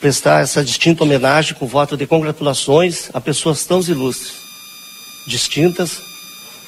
[0.00, 4.34] prestar essa distinta homenagem com voto de congratulações a pessoas tão ilustres,
[5.26, 6.00] distintas,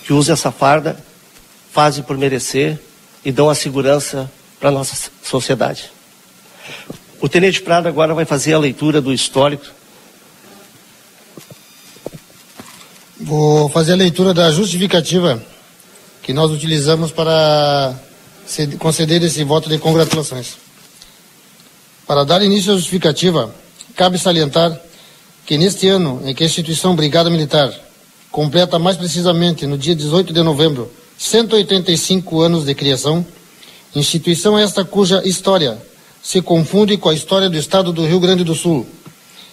[0.04, 1.02] que usam essa farda,
[1.72, 2.78] fazem por merecer
[3.24, 5.90] e dão a segurança para a nossa sociedade.
[7.20, 9.64] O Tenente Prado agora vai fazer a leitura do histórico.
[13.20, 15.42] Vou fazer a leitura da justificativa
[16.22, 17.94] que nós utilizamos para
[18.78, 20.56] conceder esse voto de congratulações.
[22.06, 23.54] Para dar início à justificativa,
[23.94, 24.78] cabe salientar
[25.46, 27.72] que neste ano em que a instituição Brigada Militar
[28.30, 33.24] completa mais precisamente no dia 18 de novembro 185 anos de criação,
[33.94, 35.80] instituição esta cuja história
[36.22, 38.86] se confunde com a história do estado do Rio Grande do Sul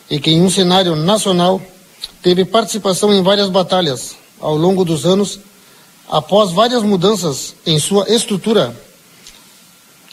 [0.10, 1.62] e que em um cenário nacional
[2.22, 5.40] teve participação em várias batalhas ao longo dos anos
[6.10, 8.87] após várias mudanças em sua estrutura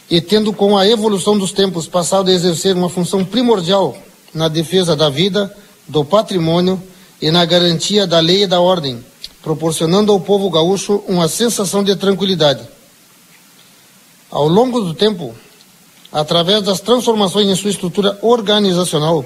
[0.09, 3.97] e tendo com a evolução dos tempos passado a exercer uma função primordial
[4.33, 5.55] na defesa da vida,
[5.87, 6.81] do patrimônio
[7.21, 9.03] e na garantia da lei e da ordem,
[9.41, 12.67] proporcionando ao povo gaúcho uma sensação de tranquilidade.
[14.29, 15.33] Ao longo do tempo,
[16.11, 19.25] através das transformações em sua estrutura organizacional,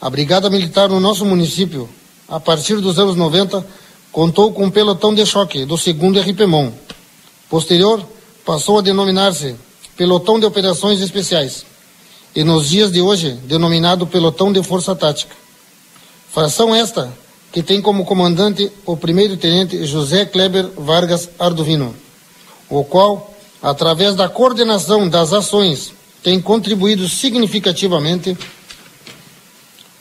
[0.00, 1.88] a Brigada Militar no nosso município,
[2.28, 3.66] a partir dos anos 90,
[4.10, 6.72] contou com um pelotão de choque do segundo RPMON.
[7.48, 8.02] Posterior,
[8.44, 9.56] passou a denominar-se
[9.96, 11.64] Pelotão de Operações Especiais,
[12.34, 15.34] e nos dias de hoje denominado Pelotão de Força Tática.
[16.30, 17.10] Fração esta
[17.50, 21.94] que tem como comandante o primeiro-tenente José Kleber Vargas Ardovino,
[22.68, 28.36] o qual, através da coordenação das ações, tem contribuído significativamente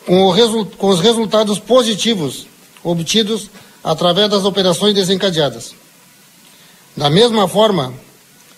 [0.05, 2.47] com, com os resultados positivos
[2.83, 3.49] obtidos
[3.81, 5.73] através das operações desencadeadas.
[6.97, 7.93] Da mesma forma,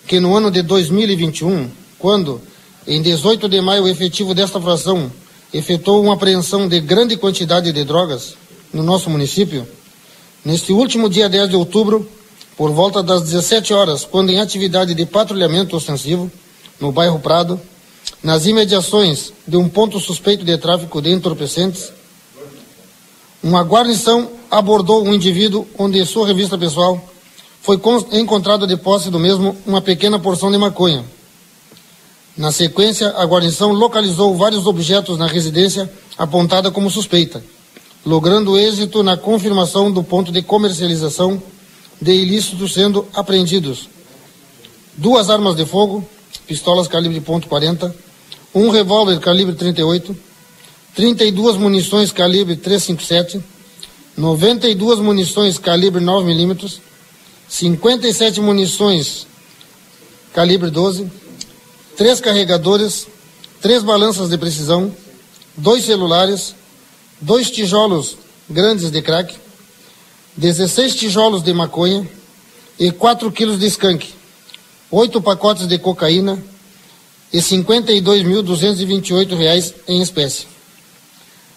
[0.08, 2.40] que no ano de 2021, quando,
[2.86, 5.12] em 18 de maio, o efetivo desta fração
[5.52, 8.34] efetuou uma apreensão de grande quantidade de drogas
[8.72, 9.68] no nosso município,
[10.42, 12.08] neste último dia 10 de outubro,
[12.56, 16.32] por volta das 17 horas, quando em atividade de patrulhamento ostensivo,
[16.80, 17.60] no bairro Prado,
[18.22, 21.92] nas imediações de um ponto suspeito de tráfico de entorpecentes,
[23.42, 26.98] uma guarnição abordou um indivíduo onde sua revista pessoal
[27.62, 27.80] foi
[28.12, 31.04] encontrada de posse do mesmo uma pequena porção de maconha.
[32.36, 37.42] Na sequência, a guarnição localizou vários objetos na residência apontada como suspeita,
[38.06, 41.42] logrando êxito na confirmação do ponto de comercialização
[42.00, 43.88] de ilícitos sendo apreendidos.
[44.96, 46.06] Duas armas de fogo,
[46.46, 47.92] pistolas calibre .40,
[48.54, 50.16] um revólver calibre 38,
[50.94, 53.42] 32 munições calibre 357,
[54.16, 56.80] 92 munições calibre 9 milímetros,
[57.48, 59.26] 57 munições
[60.34, 61.10] calibre 12,
[61.96, 63.06] três carregadores,
[63.60, 64.94] três balanças de precisão,
[65.56, 66.54] dois celulares,
[67.20, 68.16] dois tijolos
[68.48, 69.34] grandes de crack,
[70.36, 72.08] 16 tijolos de maconha
[72.78, 74.08] e 4 quilos de skunk,
[74.90, 76.40] oito pacotes de cocaína
[77.32, 80.46] e R$ 52.228 em espécie.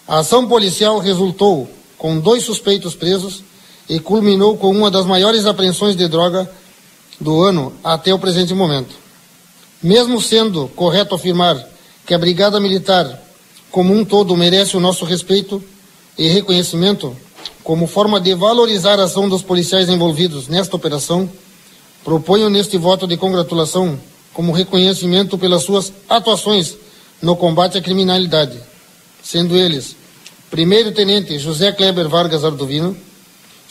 [0.08, 3.44] A ação policial resultou com dois suspeitos presos
[3.92, 6.50] e culminou com uma das maiores apreensões de droga
[7.20, 8.94] do ano até o presente momento.
[9.82, 11.62] Mesmo sendo correto afirmar
[12.06, 13.22] que a Brigada Militar,
[13.70, 15.62] como um todo, merece o nosso respeito
[16.16, 17.14] e reconhecimento,
[17.62, 21.30] como forma de valorizar a ação dos policiais envolvidos nesta operação,
[22.02, 24.00] proponho neste voto de congratulação
[24.32, 26.78] como reconhecimento pelas suas atuações
[27.20, 28.58] no combate à criminalidade,
[29.22, 29.94] sendo eles
[30.50, 32.96] Primeiro Tenente José Kleber Vargas Ardovino,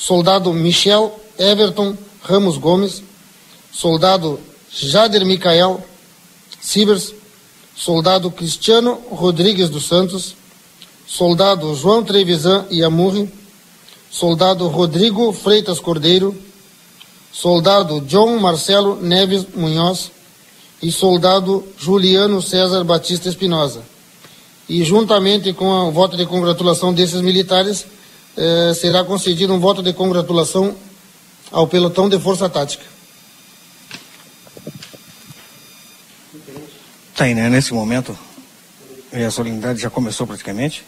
[0.01, 3.03] Soldado Michel Everton Ramos Gomes,
[3.71, 4.39] Soldado
[4.71, 5.79] Jader Micael
[6.59, 7.13] Sibers,
[7.75, 10.35] Soldado Cristiano Rodrigues dos Santos,
[11.05, 13.31] Soldado João Trevisan Iamurri,
[14.09, 16.35] Soldado Rodrigo Freitas Cordeiro,
[17.31, 20.09] Soldado John Marcelo Neves Munhoz
[20.81, 23.83] e Soldado Juliano César Batista Espinosa.
[24.67, 27.85] E juntamente com o voto de congratulação desses militares,
[28.37, 30.75] eh, será concedido um voto de congratulação
[31.51, 32.85] ao pelotão de força tática.
[37.15, 37.49] Tá aí, né?
[37.49, 38.17] Nesse momento,
[39.13, 40.83] a solenidade já começou praticamente.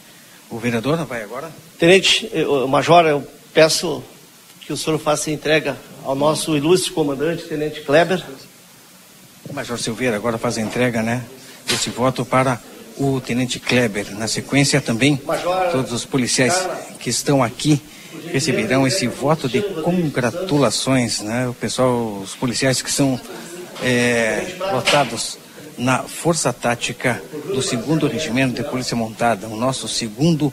[0.50, 1.50] O vereador vai agora.
[1.78, 4.02] Tenente, eu, Major, eu peço
[4.60, 8.24] que o senhor faça entrega ao nosso ilustre comandante, Tenente Kleber.
[9.48, 11.24] O Major Silveira agora faz a entrega, né?
[11.66, 12.60] Desse voto para
[12.96, 14.14] o Tenente Kleber.
[14.16, 15.20] Na sequência também,
[15.72, 16.68] todos os policiais
[16.98, 17.80] que estão aqui
[18.32, 21.48] receberão esse voto de congratulações, né?
[21.48, 23.20] O pessoal, os policiais que são
[23.82, 25.38] é, votados
[25.76, 30.52] na Força Tática do segundo Regimento de Polícia Montada, o nosso segundo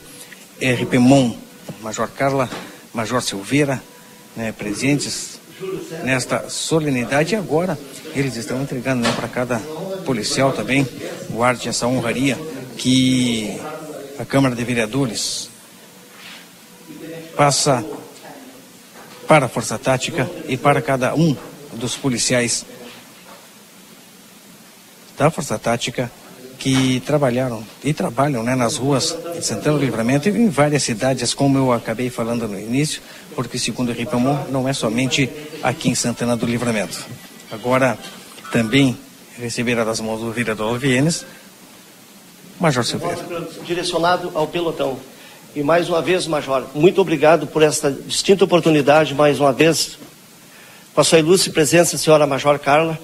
[0.60, 1.36] RPMON,
[1.80, 2.50] Major Carla,
[2.92, 3.82] Major Silveira,
[4.36, 5.40] né, presentes
[6.02, 7.78] nesta solenidade e agora
[8.14, 9.60] eles estão entregando né, para cada
[10.02, 10.86] policial também,
[11.30, 12.38] guarde essa honraria
[12.76, 13.58] que
[14.18, 15.48] a Câmara de Vereadores
[17.36, 17.84] passa
[19.26, 21.36] para a Força Tática e para cada um
[21.72, 22.64] dos policiais
[25.16, 26.10] da Força Tática
[26.58, 31.34] que trabalharam e trabalham né, nas ruas de Santana do Livramento e em várias cidades,
[31.34, 33.02] como eu acabei falando no início,
[33.34, 35.28] porque segundo o Ripamon, não é somente
[35.60, 37.04] aqui em Santana do Livramento.
[37.50, 37.98] Agora,
[38.52, 38.96] também
[39.38, 41.24] receberá das mãos do vereador Vienes,
[42.60, 43.18] Major Silveira.
[43.64, 44.98] Direcionado ao pelotão.
[45.54, 49.98] E mais uma vez, Major, muito obrigado por esta distinta oportunidade, mais uma vez,
[50.94, 52.98] com a sua ilustre presença, senhora Major Carla,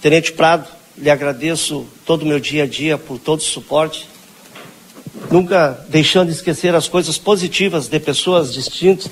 [0.00, 0.66] Tenente Prado,
[0.96, 4.08] lhe agradeço todo o meu dia a dia por todo o suporte,
[5.30, 9.10] nunca deixando de esquecer as coisas positivas de pessoas distintas,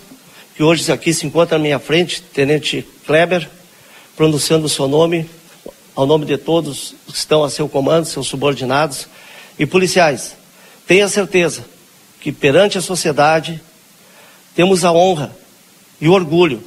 [0.57, 3.49] que hoje aqui se encontram à minha frente, Tenente Kleber,
[4.17, 5.29] pronunciando o seu nome,
[5.99, 9.09] ao nome de todos que estão a seu comando, seus subordinados
[9.59, 10.37] e policiais.
[10.87, 11.65] Tenha certeza
[12.21, 13.61] que perante a sociedade
[14.55, 15.37] temos a honra
[16.01, 16.63] e o orgulho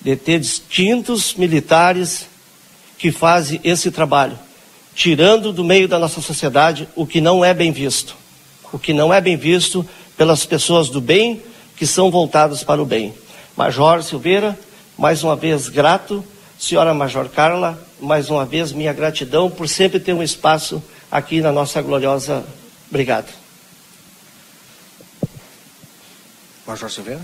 [0.00, 2.28] de ter distintos militares
[2.96, 4.38] que fazem esse trabalho,
[4.94, 8.14] tirando do meio da nossa sociedade o que não é bem visto.
[8.72, 9.84] O que não é bem visto
[10.16, 11.42] pelas pessoas do bem
[11.76, 13.12] que são voltadas para o bem.
[13.56, 14.56] Major Silveira,
[14.96, 16.24] mais uma vez grato.
[16.60, 21.50] Senhora Major Carla, mais uma vez minha gratidão por sempre ter um espaço aqui na
[21.50, 22.44] nossa gloriosa
[22.90, 23.28] brigada.
[26.66, 27.22] Major Silveira.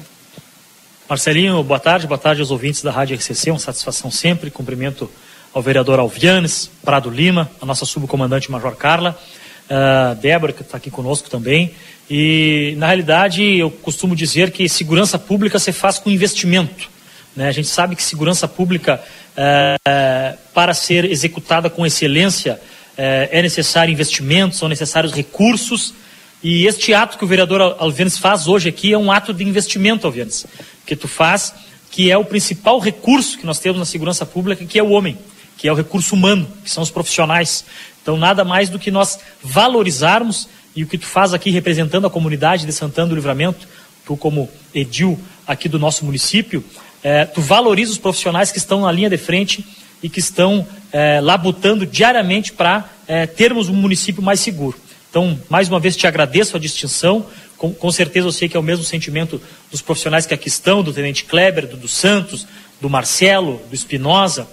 [1.07, 5.09] Marcelinho, boa tarde, boa tarde aos ouvintes da Rádio RCC, uma satisfação sempre, cumprimento
[5.53, 9.21] ao vereador Alvianes, Prado Lima, a nossa subcomandante Major Carla,
[9.69, 11.75] uh, Débora, que está aqui conosco também.
[12.09, 16.96] E, na realidade, eu costumo dizer que segurança pública se faz com investimento.
[17.37, 17.49] Né?
[17.49, 19.01] A gente sabe que segurança pública,
[19.33, 25.95] uh, para ser executada com excelência, uh, é necessário investimentos, são necessários recursos.
[26.43, 30.07] E este ato que o vereador Alvianes faz hoje aqui é um ato de investimento,
[30.07, 30.47] Alvianes,
[30.87, 31.55] que tu faz,
[31.91, 35.19] que é o principal recurso que nós temos na segurança pública, que é o homem
[35.57, 37.65] que é o recurso humano, que são os profissionais.
[38.03, 42.11] Então, nada mais do que nós valorizarmos, e o que tu faz aqui representando a
[42.11, 43.67] comunidade de Santana do Livramento,
[44.05, 46.63] tu como edil aqui do nosso município,
[47.03, 49.65] é, tu valoriza os profissionais que estão na linha de frente
[50.03, 54.79] e que estão é, labutando diariamente para é, termos um município mais seguro.
[55.11, 57.27] Então, mais uma vez, te agradeço a distinção.
[57.57, 59.41] Com, com, certeza eu sei que é o mesmo sentimento
[59.71, 62.47] dos profissionais que aqui estão, do Tenente Kleber, do, do Santos,
[62.81, 64.47] do Marcelo, do Espinosa,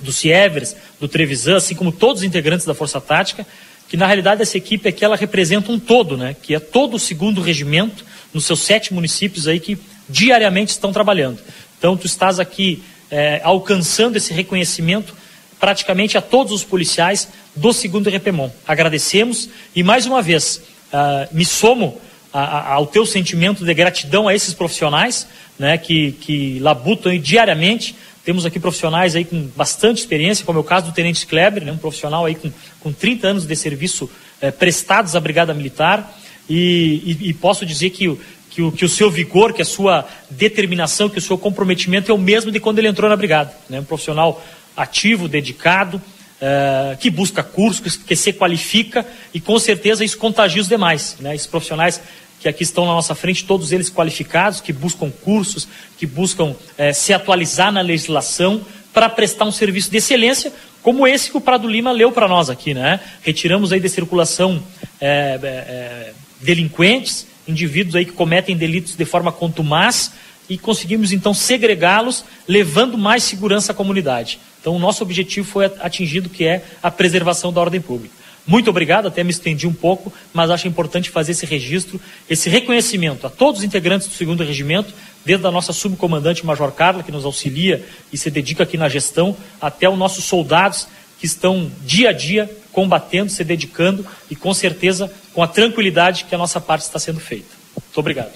[0.00, 3.46] do Sievers, do Trevisan, assim como todos os integrantes da Força Tática,
[3.88, 6.36] que na realidade essa equipe aqui ela representa um todo, né?
[6.40, 9.76] Que é todo o segundo regimento nos seus sete municípios aí que
[10.12, 11.38] diariamente estão trabalhando.
[11.78, 15.14] Então tu estás aqui é, alcançando esse reconhecimento
[15.58, 18.50] praticamente a todos os policiais do segundo Repemon.
[18.66, 22.00] Agradecemos e mais uma vez uh, me somo
[22.32, 25.26] a, a, ao teu sentimento de gratidão a esses profissionais,
[25.58, 25.78] né?
[25.78, 27.94] Que que labutam diariamente
[28.24, 31.72] temos aqui profissionais aí com bastante experiência, como é o caso do Tenente Kleber, né,
[31.72, 34.08] um profissional aí com, com 30 anos de serviço
[34.40, 36.18] eh, prestados à Brigada Militar.
[36.48, 38.16] E, e, e posso dizer que,
[38.52, 42.14] que, o, que o seu vigor, que a sua determinação, que o seu comprometimento é
[42.14, 43.52] o mesmo de quando ele entrou na Brigada.
[43.68, 44.44] Né, um profissional
[44.76, 46.00] ativo, dedicado,
[46.40, 51.16] eh, que busca cursos, que, que, se qualifica e com certeza isso contagia os demais.
[51.18, 52.00] Né, esses profissionais
[52.40, 56.92] que aqui estão na nossa frente, todos eles qualificados, que buscam cursos, que buscam é,
[56.92, 58.60] se atualizar na legislação
[58.92, 62.50] para prestar um serviço de excelência, como esse que o Prado Lima leu para nós
[62.50, 63.00] aqui, né?
[63.22, 64.62] Retiramos aí de circulação
[65.00, 70.12] é, é, delinquentes, indivíduos aí que cometem delitos de forma contumaz
[70.48, 74.38] e conseguimos então segregá-los, levando mais segurança à comunidade.
[74.60, 78.14] Então, o nosso objetivo foi atingido, que é a preservação da ordem pública.
[78.46, 83.26] Muito obrigado, até me estendi um pouco, mas acho importante fazer esse registro, esse reconhecimento
[83.26, 84.92] a todos os integrantes do segundo regimento,
[85.24, 89.36] desde a nossa subcomandante Major Carla, que nos auxilia e se dedica aqui na gestão,
[89.60, 90.88] até os nossos soldados
[91.20, 96.34] que estão dia a dia combatendo, se dedicando e com certeza com a tranquilidade que
[96.34, 97.54] a nossa parte está sendo feita.
[97.76, 98.32] Muito obrigado.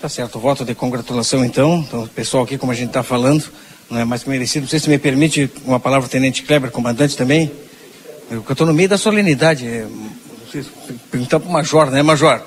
[0.00, 3.44] Tá certo, voto de congratulação então, então pessoal aqui como a gente está falando,
[3.90, 4.64] não é mais que merecido.
[4.64, 7.50] Não sei se me permite uma palavra, Tenente Kleber, comandante também.
[8.30, 9.66] Eu estou no meio da solenidade.
[9.66, 9.86] É,
[11.10, 12.42] perguntar para o Major, né, Major?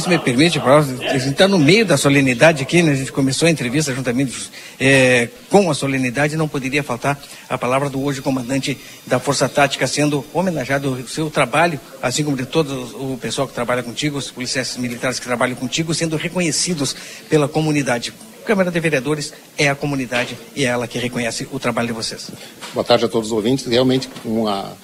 [0.00, 2.90] Se me permite, a gente está no meio da solenidade aqui, né?
[2.90, 7.16] a gente começou a entrevista juntamente é, com a solenidade, não poderia faltar
[7.48, 8.76] a palavra do hoje comandante
[9.06, 12.72] da Força Tática, sendo homenageado o seu trabalho, assim como de todo
[13.12, 16.96] o pessoal que trabalha contigo, os policiais militares que trabalham contigo, sendo reconhecidos
[17.30, 18.12] pela comunidade.
[18.44, 22.30] Câmara de Vereadores é a comunidade e é ela que reconhece o trabalho de vocês.
[22.74, 23.64] Boa tarde a todos os ouvintes.
[23.64, 24.76] Realmente, uma,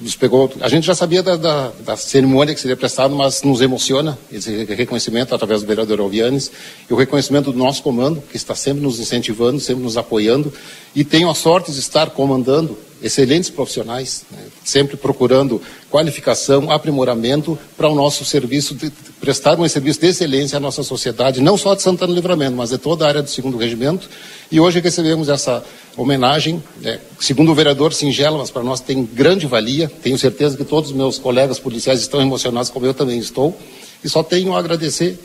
[0.00, 0.52] nos pegou.
[0.60, 4.64] A gente já sabia da, da, da, cerimônia que seria prestada, mas nos emociona esse
[4.64, 6.50] reconhecimento através do vereador Alvianes
[6.88, 10.52] e o reconhecimento do nosso comando, que está sempre nos incentivando, sempre nos apoiando.
[10.94, 12.76] E tenho a sorte de estar comandando
[13.06, 18.90] excelentes profissionais, né, sempre procurando qualificação, aprimoramento para o nosso serviço, de,
[19.20, 22.78] prestar um serviço de excelência à nossa sociedade, não só de Santana Livramento, mas de
[22.78, 24.08] toda a área do segundo regimento.
[24.50, 25.64] E hoje recebemos essa
[25.96, 29.90] homenagem, né, segundo o vereador Singela, mas para nós tem grande valia.
[30.02, 33.58] Tenho certeza que todos os meus colegas policiais estão emocionados, como eu também estou.
[34.04, 35.18] E só tenho a agradecer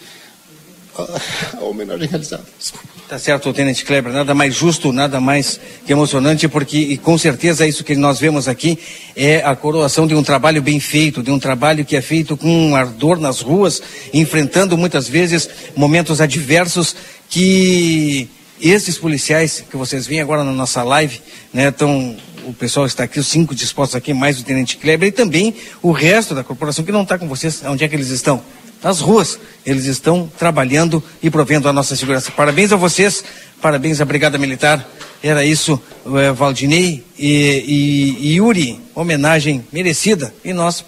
[0.96, 2.46] a, homenagem realizada.
[3.12, 7.68] Tá certo, Tenente Kleber, nada mais justo, nada mais que emocionante, porque e com certeza
[7.68, 8.80] isso que nós vemos aqui
[9.18, 12.74] é a coroação de um trabalho bem feito, de um trabalho que é feito com
[12.74, 13.84] ardor nas ruas,
[14.14, 16.96] enfrentando muitas vezes momentos adversos
[17.30, 18.30] que
[18.62, 21.20] esses policiais que vocês veem agora na nossa live,
[21.54, 25.12] né, estão o pessoal está aqui, os cinco dispostos aqui, mais o Tenente Kleber, e
[25.12, 28.42] também o resto da corporação que não está com vocês, onde é que eles estão?
[28.84, 29.40] Nas ruas.
[29.66, 32.32] Eles estão trabalhando e provendo a nossa segurança.
[32.32, 33.24] Parabéns a vocês,
[33.62, 34.88] parabéns à Brigada Militar.
[35.24, 35.80] Era isso,
[36.18, 40.34] é, Valdinei e, e, e Yuri, homenagem merecida.
[40.44, 40.84] E nós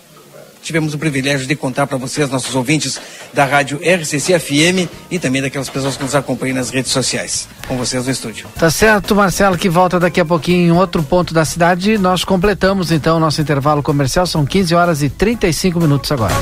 [0.63, 2.99] tivemos o privilégio de contar para vocês, nossos ouvintes
[3.33, 7.47] da rádio RCC FM e também daquelas pessoas que nos acompanham nas redes sociais.
[7.68, 8.47] Com vocês no estúdio.
[8.57, 11.97] Tá certo, Marcelo, que volta daqui a pouquinho em outro ponto da cidade.
[11.97, 14.26] Nós completamos então o nosso intervalo comercial.
[14.26, 16.34] São 15 horas e 35 minutos agora.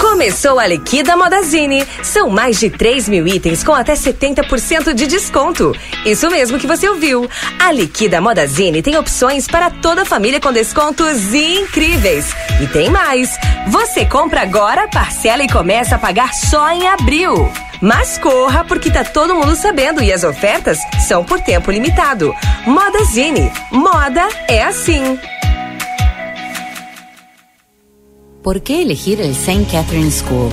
[0.00, 1.84] Começou a Liquida Modazine.
[2.02, 5.74] São mais de 3 mil itens com até 70% de desconto.
[6.04, 7.28] Isso mesmo que você ouviu.
[7.58, 12.34] A Liquida Modazine tem opções para toda a família com descontos incríveis.
[12.60, 13.36] E tem mais.
[13.68, 17.50] Você compra agora, parcela e começa a pagar só em abril.
[17.84, 22.32] Mas corra porque tá todo mundo sabendo e as ofertas são por tempo limitado.
[22.66, 23.52] Modazine.
[23.70, 25.18] Moda é assim.
[28.42, 29.66] ¿Por qué elegir el St.
[29.70, 30.50] Catherine School?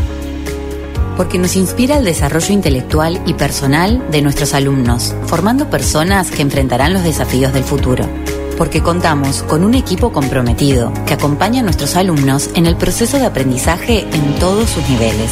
[1.16, 6.92] Porque nos inspira el desarrollo intelectual y personal de nuestros alumnos, formando personas que enfrentarán
[6.92, 8.10] los desafíos del futuro.
[8.58, 13.26] Porque contamos con un equipo comprometido que acompaña a nuestros alumnos en el proceso de
[13.26, 15.32] aprendizaje en todos sus niveles.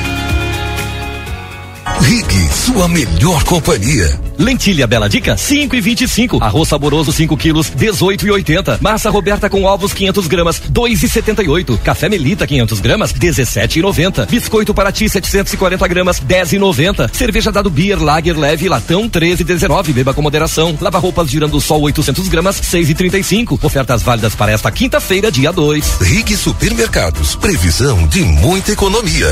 [2.01, 4.19] Rig, sua melhor companhia.
[4.37, 6.43] Lentilha Bela Dica, 5 e 25.
[6.43, 8.79] Arroz saboroso, 5 quilos, 18 e 80.
[8.81, 11.77] Massa Roberta com ovos, 500 gramas, 2 e 78.
[11.83, 14.25] Café Melita, 500 gramas, 17 e 90.
[14.25, 17.11] Biscoito Paraty, 740 gramas, 10 e 90.
[17.13, 19.93] Cerveja Dado Beer, Lager Leve, Latão, 13 e 19.
[19.93, 20.77] Beba com moderação.
[20.81, 23.59] Lava roupas girando sol, 800 gramas, 6 e 35.
[23.61, 25.97] Ofertas válidas para esta quinta-feira, dia 2.
[26.01, 29.31] Rig Supermercados, previsão de muita economia.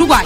[0.01, 0.25] 宿管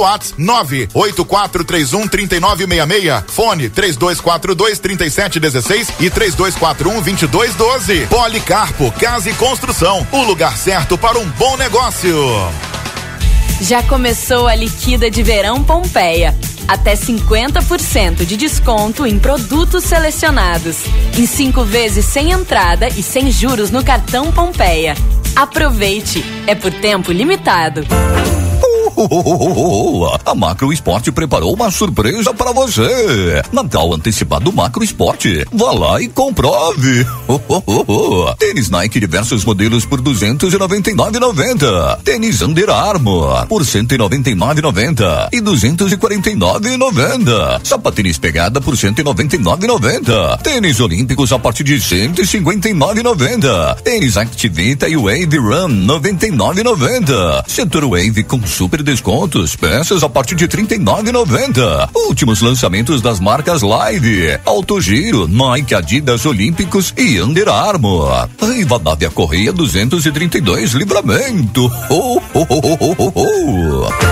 [0.00, 3.24] WhatsApp 98431 3966.
[3.28, 8.06] Fone 3242 3716 e 3241 2212.
[8.06, 10.06] Policarpo Casa e Construção.
[10.12, 12.16] O lugar certo para um bom negócio.
[13.60, 16.36] Já começou a liquida de verão Pompeia.
[16.66, 20.78] Até 50% de desconto em produtos selecionados.
[21.16, 24.96] Em cinco vezes sem entrada e sem juros no cartão Pompeia.
[25.36, 26.24] Aproveite!
[26.46, 27.86] É por tempo limitado.
[30.24, 33.42] A Macro Esporte preparou uma surpresa para você.
[33.52, 35.46] Natal antecipado Macro Esporte.
[35.52, 37.06] Vá lá e comprove.
[38.38, 41.98] Tênis Nike diversos modelos por 299,90.
[42.02, 47.60] Tênis Under Armour por 199,90 e 249,90.
[47.64, 50.42] Sapatênis pegada por 199,90.
[50.42, 53.76] Tênis Olímpicos a partir de 159,90.
[53.82, 57.44] Tênis Activita e Wave Run 99,90.
[57.46, 61.90] Setor Wave com super descontos, peças a partir de 39,90.
[61.94, 68.28] Últimos lançamentos das marcas Live, Autogiro, Nike, Adidas Olímpicos e Under Armour.
[68.40, 71.70] Rivadavia Correia 232 Livramento.
[71.88, 74.11] Oh, oh, oh, oh, oh, oh.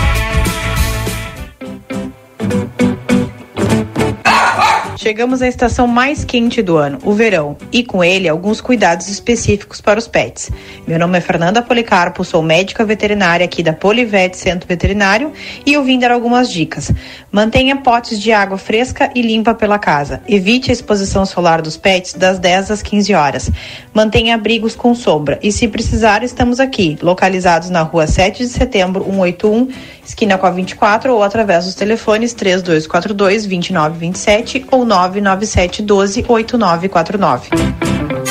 [5.01, 9.81] Chegamos à estação mais quente do ano, o verão, e com ele alguns cuidados específicos
[9.81, 10.51] para os pets.
[10.87, 15.33] Meu nome é Fernanda Policarpo, sou médica veterinária aqui da Polivet Centro Veterinário
[15.65, 16.91] e eu vim dar algumas dicas.
[17.31, 20.21] Mantenha potes de água fresca e limpa pela casa.
[20.27, 23.51] Evite a exposição solar dos pets das 10 às 15 horas.
[23.91, 29.03] Mantenha abrigos com sombra e se precisar, estamos aqui, localizados na rua 7 de setembro
[29.03, 29.67] 181,
[30.05, 38.30] esquina com a 24 ou através dos telefones 3242 2927 ou 997 12 8949.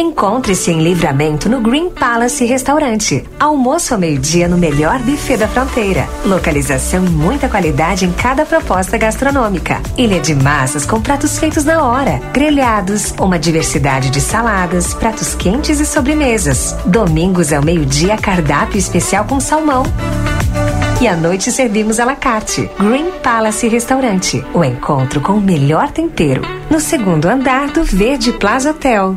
[0.00, 3.24] Encontre-se em Livramento no Green Palace Restaurante.
[3.36, 6.08] Almoço ao meio-dia no melhor buffet da fronteira.
[6.24, 9.82] Localização e muita qualidade em cada proposta gastronômica.
[9.96, 12.20] Ilha de massas com pratos feitos na hora.
[12.32, 16.76] Grelhados, uma diversidade de saladas, pratos quentes e sobremesas.
[16.86, 19.82] Domingos ao meio-dia, cardápio especial com salmão.
[21.00, 22.70] E à noite servimos à la carte.
[22.78, 24.44] Green Palace Restaurante.
[24.54, 26.42] O encontro com o melhor tempero.
[26.70, 29.16] No segundo andar do Verde Plaza Hotel.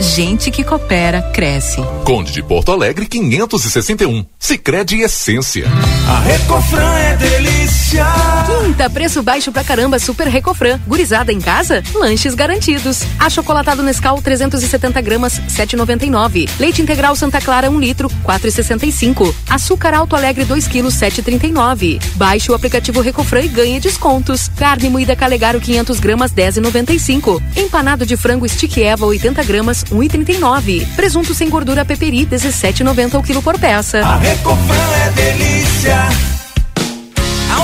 [0.00, 1.82] gente que coopera cresce.
[2.04, 4.24] Conde de Porto Alegre 561.
[4.38, 5.66] Sicredi Essência.
[6.08, 8.06] A Recofran é delícia.
[8.46, 10.80] Quinta, preço baixo pra caramba, Super Recofran.
[10.86, 11.82] Gurizada em casa?
[11.94, 13.02] Lanches garantidos.
[13.18, 16.48] Achocolatado Nescau 370 gramas, 7,99.
[16.58, 19.34] Leite integral Santa Clara 1 litro, 4,65.
[19.48, 22.00] Açúcar Alto Alegre 2 quilos, 7,39.
[22.14, 24.48] Baixe o aplicativo Recofran e ganhe descontos.
[24.56, 27.42] Carne moída Calegaro 500 gramas, 10,95.
[27.56, 30.86] Empanado de frango Stick Eva 80 gramas, 1,39.
[30.94, 34.00] Presunto sem gordura Peperi 17,90 o quilo por peça.
[34.00, 36.08] A Recofran é delícia.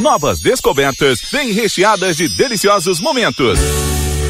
[0.00, 3.58] Novas descobertas vêm recheadas de deliciosos momentos.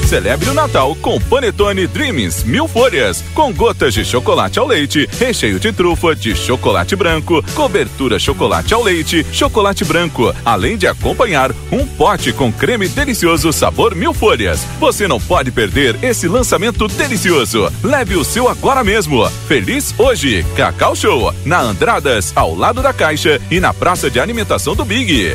[0.06, 5.58] Celebre o Natal com Panetone Dreams Mil Folhas, com gotas de chocolate ao leite, recheio
[5.58, 11.86] de trufa, de chocolate branco, cobertura chocolate ao leite, chocolate branco, além de acompanhar um
[11.86, 14.66] pote com creme delicioso sabor Mil Folhas.
[14.78, 17.72] Você não pode perder esse lançamento delicioso.
[17.82, 19.26] Leve o seu agora mesmo.
[19.48, 24.76] Feliz hoje, Cacau Show, na Andradas, ao lado da Caixa e na Praça de Alimentação
[24.76, 25.34] do Big.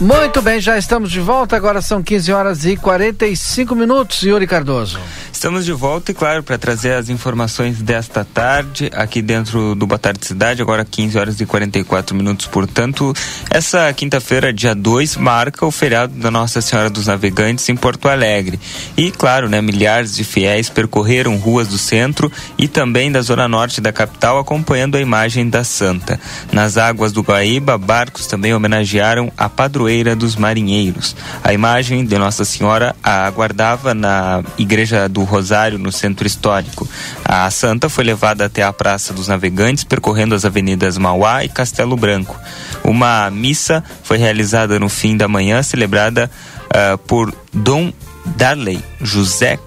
[0.00, 1.56] Muito bem, já estamos de volta.
[1.56, 4.22] Agora são 15 horas e 45 minutos.
[4.22, 4.96] Yuri Cardoso.
[5.32, 9.98] Estamos de volta e, claro, para trazer as informações desta tarde aqui dentro do Boa
[9.98, 12.46] Tarde Cidade, agora 15 horas e 44 minutos.
[12.46, 13.12] Portanto,
[13.50, 18.58] essa quinta-feira, dia 2, marca o feriado da Nossa Senhora dos Navegantes em Porto Alegre.
[18.96, 23.80] E, claro, né, milhares de fiéis percorreram ruas do centro e também da zona norte
[23.80, 26.20] da capital acompanhando a imagem da Santa.
[26.52, 31.16] Nas águas do Guaíba, barcos também homenagearam a padroeira dos marinheiros.
[31.42, 36.88] A imagem de Nossa Senhora a aguardava na igreja do Rosário, no centro histórico.
[37.24, 41.96] A santa foi levada até a Praça dos Navegantes, percorrendo as avenidas Mauá e Castelo
[41.96, 42.38] Branco.
[42.84, 46.30] Uma missa foi realizada no fim da manhã, celebrada
[46.66, 47.92] uh, por Dom
[48.36, 49.58] Darley José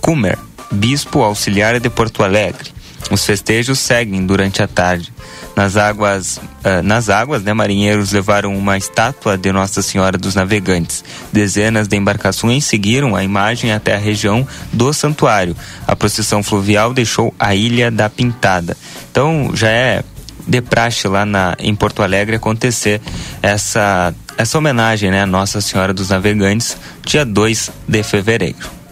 [0.00, 0.38] Kumer,
[0.70, 2.74] bispo auxiliar de Porto Alegre.
[3.10, 5.12] Os festejos seguem durante a tarde.
[5.56, 11.02] Nas águas, uh, nas águas, né, marinheiros levaram uma estátua de Nossa Senhora dos Navegantes.
[11.32, 15.56] Dezenas de embarcações seguiram a imagem até a região do santuário.
[15.86, 18.76] A procissão fluvial deixou a Ilha da Pintada.
[19.10, 20.04] Então já é
[20.46, 23.00] de praxe lá na, em Porto Alegre acontecer
[23.42, 26.76] essa essa homenagem, né, à Nossa Senhora dos Navegantes,
[27.06, 28.85] dia 2 de fevereiro.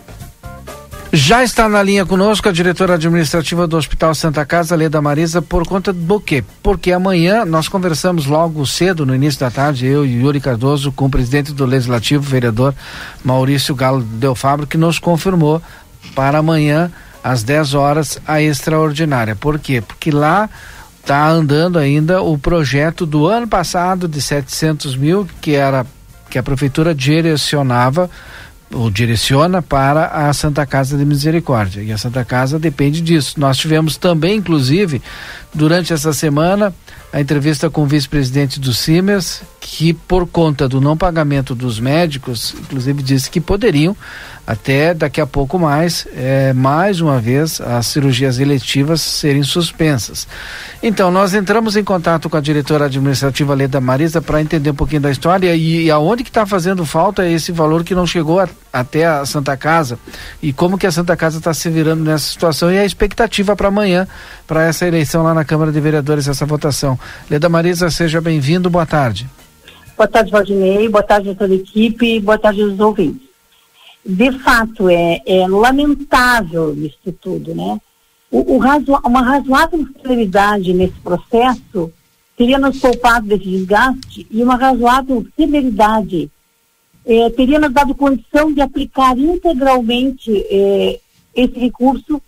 [1.17, 5.65] Já está na linha conosco a diretora administrativa do Hospital Santa Casa, Leda Marisa, por
[5.65, 6.43] conta do quê?
[6.61, 11.05] Porque amanhã nós conversamos logo cedo, no início da tarde, eu e Yuri Cardoso, com
[11.05, 12.75] o presidente do Legislativo, vereador
[13.23, 15.63] Maurício Galo Del Fabro, que nos confirmou
[16.17, 16.91] para amanhã,
[17.23, 19.37] às 10 horas, a extraordinária.
[19.37, 19.81] Por quê?
[19.81, 20.51] Porque lá
[21.01, 25.87] está andando ainda o projeto do ano passado de 700 mil, que era
[26.29, 28.11] que a prefeitura direcionava
[28.75, 31.83] ou direciona para a Santa Casa de Misericórdia.
[31.83, 33.39] E a Santa Casa depende disso.
[33.39, 35.01] Nós tivemos também, inclusive,
[35.55, 36.75] durante essa semana,
[37.13, 42.55] a entrevista com o vice-presidente do Simers, que por conta do não pagamento dos médicos,
[42.61, 43.97] inclusive disse que poderiam
[44.47, 50.29] até daqui a pouco mais, é, mais uma vez, as cirurgias eletivas serem suspensas.
[50.83, 55.01] Então, nós entramos em contato com a diretora administrativa Leda Marisa para entender um pouquinho
[55.01, 58.49] da história e, e aonde que está fazendo falta esse valor que não chegou a,
[58.73, 59.99] até a Santa Casa
[60.43, 63.69] e como que a Santa Casa está se virando nessa situação e a expectativa para
[63.69, 64.07] amanhã,
[64.47, 66.99] para essa eleição lá na Câmara de Vereadores, essa votação.
[67.31, 69.27] Leda Marisa, seja bem-vindo, boa tarde.
[69.97, 73.34] Boa tarde, Valdinei, boa tarde a toda a equipe, boa tarde aos ouvintes
[74.05, 77.81] de fato é, é lamentável isso tudo, né?
[78.31, 81.93] O, o razo, uma razoável celeridade nesse processo
[82.37, 86.31] teria nos poupado desse desgaste e uma razoável celeridade
[87.07, 91.01] é, teria nos dado condição de aplicar integralmente é,
[91.35, 92.21] esse recurso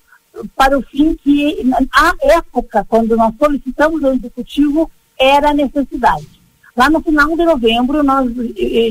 [0.55, 1.63] para o fim que,
[1.93, 6.36] à época, quando nós solicitamos ao Executivo, era necessidade.
[6.77, 8.31] Lá no final de novembro, nós,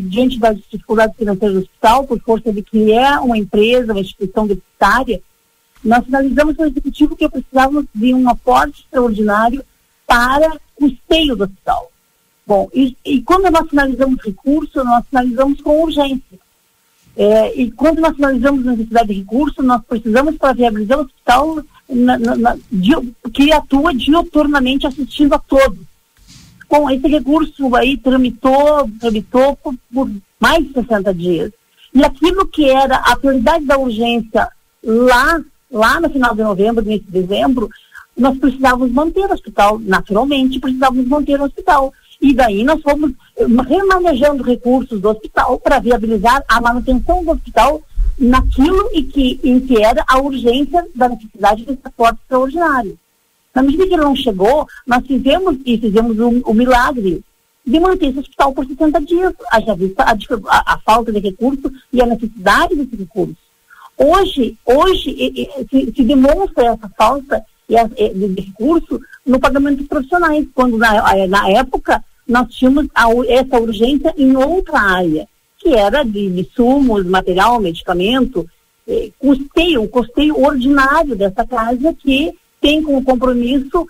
[0.04, 4.48] diante das dificuldades financeiras do hospital, por força de que é uma empresa, uma instituição
[4.48, 5.22] deficitária,
[5.84, 9.64] nós finalizamos o executivo que precisávamos de um aporte extraordinário
[10.08, 11.92] para custeio do hospital.
[12.48, 16.40] Bom, e, e quando nós finalizamos o recurso, nós finalizamos com urgência.
[17.16, 22.18] É, e quando nós finalizamos necessidade de recurso, nós precisamos para viabilizar o hospital na,
[22.18, 22.58] na, na,
[23.32, 25.80] que atua dioturnamente assistindo a todos.
[26.76, 31.52] Bom, esse recurso aí tramitou, tramitou por, por mais de 60 dias.
[31.94, 34.50] E aquilo que era a prioridade da urgência
[34.84, 37.70] lá, lá no final de novembro, início de dezembro,
[38.18, 41.94] nós precisávamos manter o hospital, naturalmente precisávamos manter o hospital.
[42.22, 47.82] E daí nós fomos eh, remanejando recursos do hospital para viabilizar a manutenção do hospital
[48.20, 53.00] naquilo em que, em que era a urgência da necessidade de transporte extraordinário.
[53.56, 57.24] Na medida que ele não chegou, nós fizemos e fizemos o um, um milagre
[57.66, 61.72] de manter esse hospital por 60 dias, haja vista a, a, a, falta de recurso
[61.92, 63.38] e a necessidade desse recurso.
[63.98, 65.16] Hoje, hoje
[65.72, 71.50] se, se demonstra essa falta de, de recurso no pagamento dos profissionais, quando na, na
[71.50, 75.28] época nós tínhamos a, essa urgência em outra área,
[75.58, 78.48] que era de, de sumos, material, medicamento,
[78.88, 82.36] eh, custeio, o custeio ordinário dessa casa que
[82.66, 83.88] tem como compromisso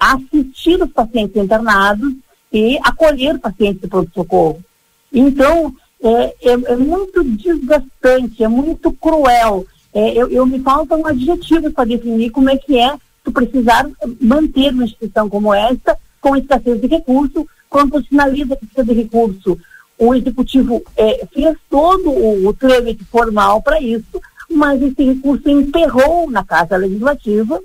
[0.00, 2.14] assistir os pacientes internados
[2.50, 4.64] e acolher pacientes de pronto-socorro.
[5.12, 9.66] Então, é, é, é, muito desgastante, é muito cruel.
[9.92, 13.86] É, eu, eu, me falta um adjetivo para definir como é que é tu precisar
[14.18, 19.58] manter uma instituição como esta com escassez de recurso, quando sinaliza que precisa de recurso.
[19.98, 24.18] O executivo é, fez todo o, o trâmite formal para isso,
[24.50, 27.60] mas esse recurso enterrou na Casa Legislativa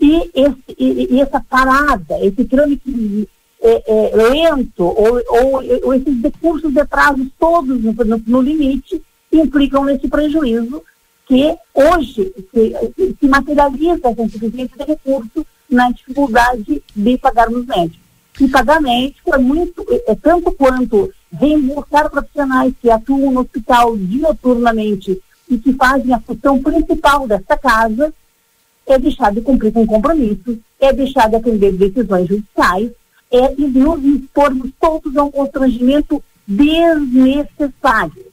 [0.00, 3.28] e, esse, e, e essa parada, esse trâmite
[3.60, 9.02] é, é, lento ou, ou, ou, esses recursos de prazos todos no, no, no, limite
[9.32, 10.82] implicam nesse prejuízo
[11.26, 18.08] que hoje se, se materializa essa insuficiência de recurso na dificuldade de pagarmos médicos.
[18.40, 23.96] E pagar médico é muito, é, é tanto quanto reembolsar profissionais que atuam no hospital
[23.96, 25.20] dioturnamente
[25.50, 28.14] e que fazem a função principal desta casa,
[28.88, 32.90] é deixar de cumprir com compromissos, é deixar de atender decisões judiciais,
[33.30, 38.28] é e nos expormos todos a um constrangimento desnecessário.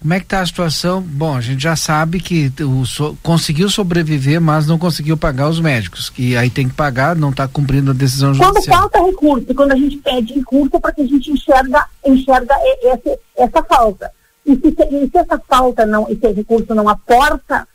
[0.00, 1.00] Como é que está a situação?
[1.00, 5.58] Bom, a gente já sabe que o, so, conseguiu sobreviver, mas não conseguiu pagar os
[5.58, 8.52] médicos, que aí tem que pagar, não está cumprindo a decisão judicial.
[8.52, 13.18] Quando falta recurso, quando a gente pede recurso para que a gente enxerga, enxerga essa,
[13.38, 14.10] essa falta.
[14.44, 17.66] E se, e se essa falta não, esse recurso não aporta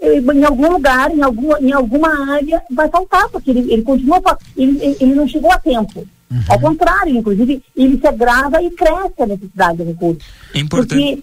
[0.00, 4.20] em algum lugar, em, algum, em alguma área, vai faltar, porque ele, ele continua,
[4.56, 6.06] ele, ele não chegou a tempo.
[6.30, 6.40] Uhum.
[6.48, 10.24] Ao contrário, inclusive, ele se agrava e cresce a necessidade de recursos.
[10.54, 11.00] É importante.
[11.00, 11.22] Porque,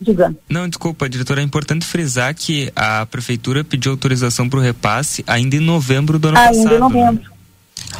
[0.00, 0.36] diga.
[0.48, 5.56] Não, desculpa, diretora, é importante frisar que a prefeitura pediu autorização para o repasse ainda
[5.56, 6.72] em novembro do ano ainda passado.
[6.72, 7.24] Ainda em novembro.
[7.24, 7.36] Né?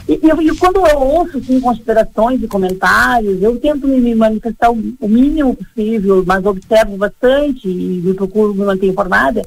[0.08, 4.94] E, e, e quando eu ouço assim, considerações e comentários, eu tento me manifestar o,
[5.00, 9.42] o mínimo possível, mas observo bastante e me procuro me manter informada.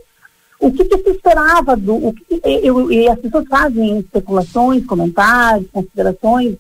[0.60, 1.96] O que, que se esperava do.
[1.96, 6.58] O que, eu, e as pessoas fazem especulações, comentários, considerações,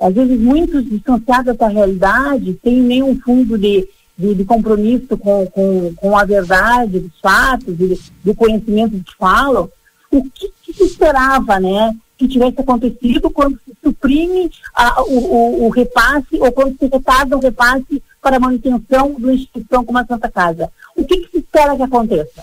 [0.00, 3.88] às vezes muito distanciadas da realidade, sem nenhum fundo de,
[4.18, 9.70] de, de compromisso com, com, com a verdade dos fatos, de, do conhecimento que falam.
[10.10, 11.94] O que, que se esperava, né?
[12.16, 17.36] que tivesse acontecido quando se suprime a, o, o, o, repasse ou quando se retarda
[17.36, 20.72] o repasse para a manutenção de uma instituição como a Santa Casa.
[20.96, 22.42] O que, que se espera que aconteça?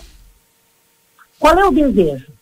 [1.44, 2.32] Qual é o desejo?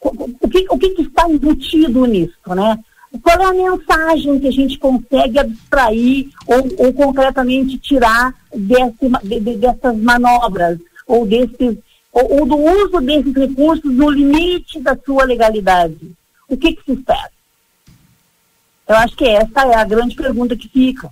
[0.00, 2.78] O que, o que, que está embutido nisso, né?
[3.22, 9.40] Qual é a mensagem que a gente consegue abstrair ou, ou concretamente tirar desse, de,
[9.40, 11.76] de, dessas manobras ou desses
[12.10, 16.10] ou, ou, do uso desses recursos no limite da sua legalidade?
[16.48, 17.30] o que, que se espera?
[18.88, 21.10] Eu acho que essa é a grande pergunta que fica.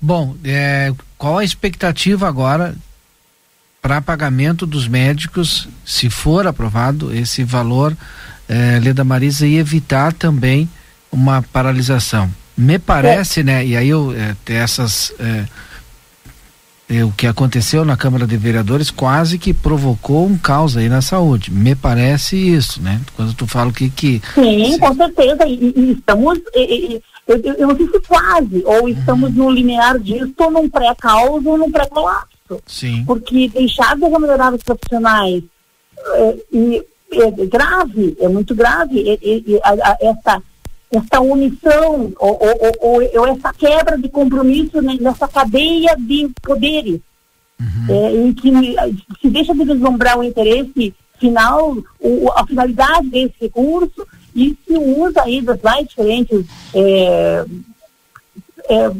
[0.00, 2.74] Bom, é, qual a expectativa agora
[3.80, 7.96] para pagamento dos médicos, se for aprovado esse valor,
[8.48, 10.68] é, Leda Marisa, e evitar também
[11.10, 12.30] uma paralisação?
[12.56, 13.42] Me parece, é.
[13.42, 13.66] né?
[13.66, 15.44] E aí eu é, essas é,
[16.90, 21.00] é, o que aconteceu na Câmara de Vereadores quase que provocou um caos aí na
[21.00, 21.50] saúde.
[21.50, 23.00] Me parece isso, né?
[23.14, 23.88] Quando tu fala que.
[23.88, 25.46] que Sim, com certeza.
[25.46, 26.38] E, e estamos.
[26.54, 29.44] E, eu, eu, não sei se quase, ou estamos uhum.
[29.44, 32.39] no linear disso, ou num pré-caos ou num pré-colapso.
[32.66, 33.04] Sim.
[33.04, 35.42] Porque deixar de remunerar os profissionais
[36.14, 36.36] é,
[37.12, 39.18] é, grave, é muito grave.
[39.22, 40.42] E, a, a, essa
[40.92, 47.00] essa omissão ou, ou, ou, ou, essa quebra de compromisso nessa cadeia de poderes,
[47.60, 47.86] uhum.
[47.88, 48.50] é, em que
[49.22, 55.22] se deixa de vislumbrar o interesse final, o, a finalidade desse recurso, e se usa
[55.22, 56.44] aí das mais diferentes,
[56.74, 57.44] é,
[58.68, 58.90] é,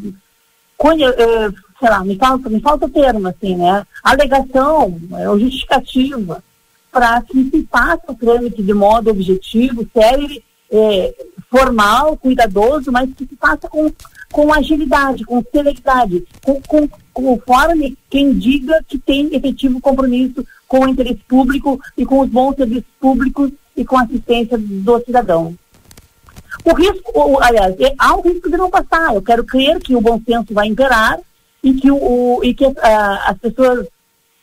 [1.07, 1.51] é,
[1.81, 3.87] sei lá, me falta, me falta termo, assim, né?
[4.05, 6.45] Alegação, é, ou justificativa,
[6.93, 11.14] para que se faça o trâmite de modo objetivo, sério é,
[11.51, 13.91] formal, cuidadoso, mas que se faça com,
[14.31, 20.89] com agilidade, com celeridade, com, com, conforme quem diga que tem efetivo compromisso com o
[20.89, 25.57] interesse público e com os bons serviços públicos e com a assistência do cidadão.
[26.64, 29.14] O risco, aliás, é, há um risco de não passar.
[29.14, 31.18] Eu quero crer que o bom senso vai imperar
[31.63, 32.75] e que, o, e que uh,
[33.27, 33.87] as pessoas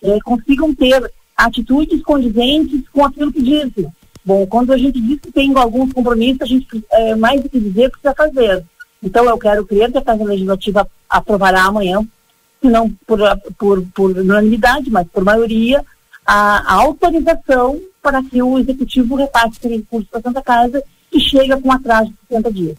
[0.02, 3.88] uh, consigam ter atitudes condizentes com aquilo que dizem.
[4.26, 7.60] Bom, quando a gente diz que tem alguns compromissos, a gente, é, mais do que
[7.60, 8.62] dizer, precisa fazer.
[9.02, 12.06] Então, eu quero crer que a Casa Legislativa aprovará amanhã,
[12.62, 13.20] se não por,
[13.58, 15.82] por, por unanimidade, mas por maioria,
[16.26, 21.58] a, a autorização para que o Executivo repasse esse recurso para Santa Casa, que chega
[21.62, 22.78] com atraso de 60 dias.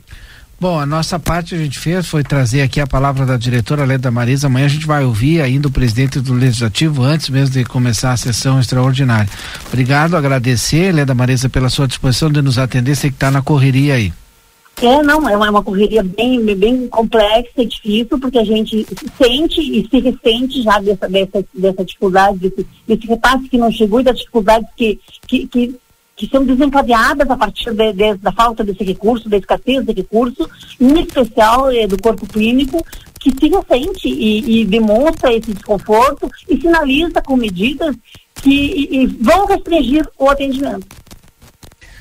[0.60, 4.10] Bom, a nossa parte a gente fez foi trazer aqui a palavra da diretora Leda
[4.10, 4.48] Marisa.
[4.48, 8.16] Amanhã a gente vai ouvir ainda o presidente do Legislativo antes mesmo de começar a
[8.16, 9.30] sessão extraordinária.
[9.68, 12.96] Obrigado, agradecer, Leda Marisa, pela sua disposição de nos atender.
[12.96, 14.12] Sei que está na correria aí.
[14.82, 18.84] É, não, é uma, é correria bem, bem complexa e difícil, porque a gente
[19.16, 24.00] sente e se ressente já dessa, dessa, dessa dificuldade, desse, desse repasse que não chegou
[24.00, 24.98] e das dificuldades que,
[25.28, 25.76] que, que
[26.18, 30.50] que são desencadeadas a partir de, de, da falta desse recurso, da escassez desse recurso,
[30.80, 32.84] em especial eh, do corpo clínico,
[33.20, 37.94] que se ressente e, e, demonstra esse desconforto e sinaliza com medidas
[38.34, 40.86] que e, e vão restringir o atendimento.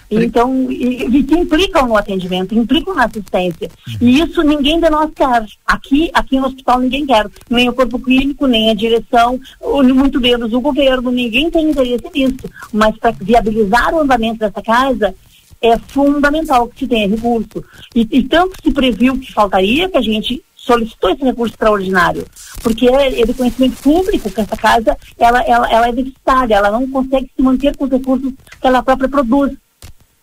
[0.10, 3.70] Então, e, e que implicam no atendimento, implicam na assistência.
[4.02, 5.46] E isso ninguém de nós quer.
[5.66, 7.28] Aqui, aqui no hospital ninguém quer.
[7.50, 12.50] Nem o corpo clínico, nem a direção, muito menos o governo, ninguém tem interesse nisso.
[12.72, 15.14] Mas para viabilizar o andamento dessa casa,
[15.62, 17.64] é fundamental que se tenha recurso.
[17.96, 22.26] E, e tanto se previu que faltaria que a gente solicitou esse recurso extraordinário,
[22.62, 26.70] porque é, é de conhecimento público que essa casa ela, ela, ela é deficitária, ela
[26.70, 29.54] não consegue se manter com os recursos que ela própria produz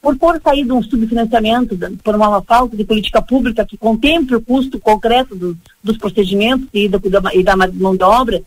[0.04, 4.42] por, por sair de um subfinanciamento, por uma falta de política pública que contemple o
[4.42, 7.00] custo concreto do, dos procedimentos e da,
[7.32, 8.42] e da mão de obra.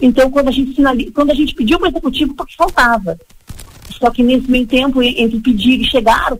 [0.00, 3.18] Então, quando a gente, finaliza, quando a gente pediu para o executivo, porque faltava.
[3.90, 6.36] Só que nesse meio tempo, entre pedir e chegar,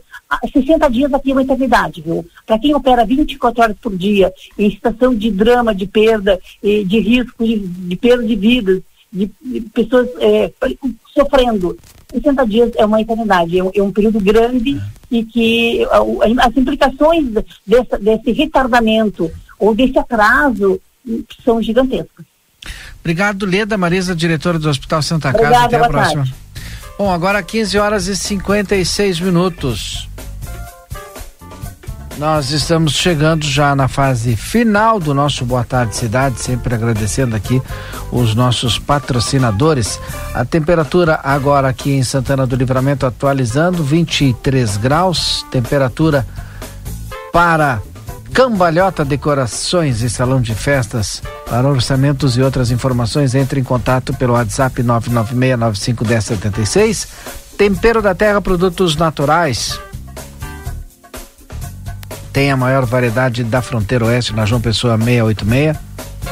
[0.51, 2.25] 60 dias aqui é uma eternidade, viu?
[2.45, 7.45] Para quem opera 24 horas por dia, em situação de drama, de perda, de risco,
[7.45, 8.81] de, de perda de vidas,
[9.15, 10.51] de, de pessoas é,
[11.13, 11.77] sofrendo,
[12.13, 14.79] 60 dias é uma eternidade, é um, é um período grande
[15.09, 15.87] e que
[16.39, 17.25] as implicações
[17.65, 20.79] dessa, desse retardamento ou desse atraso
[21.43, 22.25] são gigantescas.
[22.99, 25.43] Obrigado, Leda Marisa, diretora do Hospital Santa Casa.
[25.43, 26.23] Obrigada, Até a próxima.
[26.23, 26.35] Tarde.
[26.97, 30.07] Bom, agora 15 horas e 56 minutos.
[32.17, 37.61] Nós estamos chegando já na fase final do nosso Boa Tarde Cidade, sempre agradecendo aqui
[38.09, 39.99] os nossos patrocinadores.
[40.33, 46.25] A temperatura agora aqui em Santana do Livramento atualizando 23 graus, temperatura
[47.33, 47.81] para
[48.33, 51.21] Cambalhota Decorações e Salão de Festas.
[51.49, 57.09] Para orçamentos e outras informações, entre em contato pelo WhatsApp 996951076.
[57.57, 59.77] Tempero da Terra Produtos Naturais
[62.35, 65.77] tem a maior variedade da fronteira oeste na João Pessoa 686,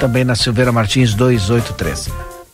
[0.02, 2.10] também na Silveira Martins 283.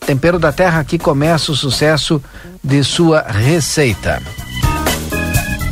[0.06, 2.22] Tempero da Terra aqui começa o sucesso
[2.62, 4.22] de sua receita.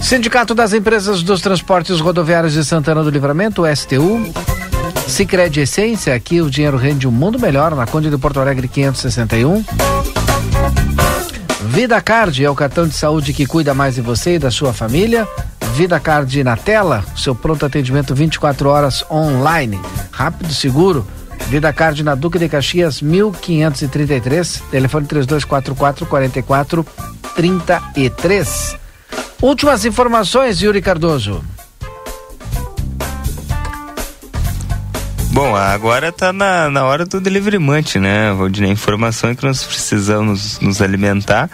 [0.03, 4.29] Sindicato das Empresas dos Transportes Rodoviários de Santana do Livramento, STU.
[5.07, 9.65] Sicredi Essência, aqui o dinheiro rende um mundo melhor, na Conde de Porto Alegre 561.
[11.69, 14.73] Vida Card é o cartão de saúde que cuida mais de você e da sua
[14.73, 15.29] família.
[15.79, 19.81] Vida Card na tela, seu pronto atendimento 24 horas online,
[20.11, 21.07] rápido, seguro.
[21.47, 28.77] Vida Card na Duque de Caxias 1533, telefone 3244 4433.
[29.41, 31.45] Últimas informações, Yuri Cardoso.
[35.39, 38.73] Bom, agora está na, na hora do delivery munch, né, Valdinei?
[38.73, 41.49] Informação que nós precisamos nos alimentar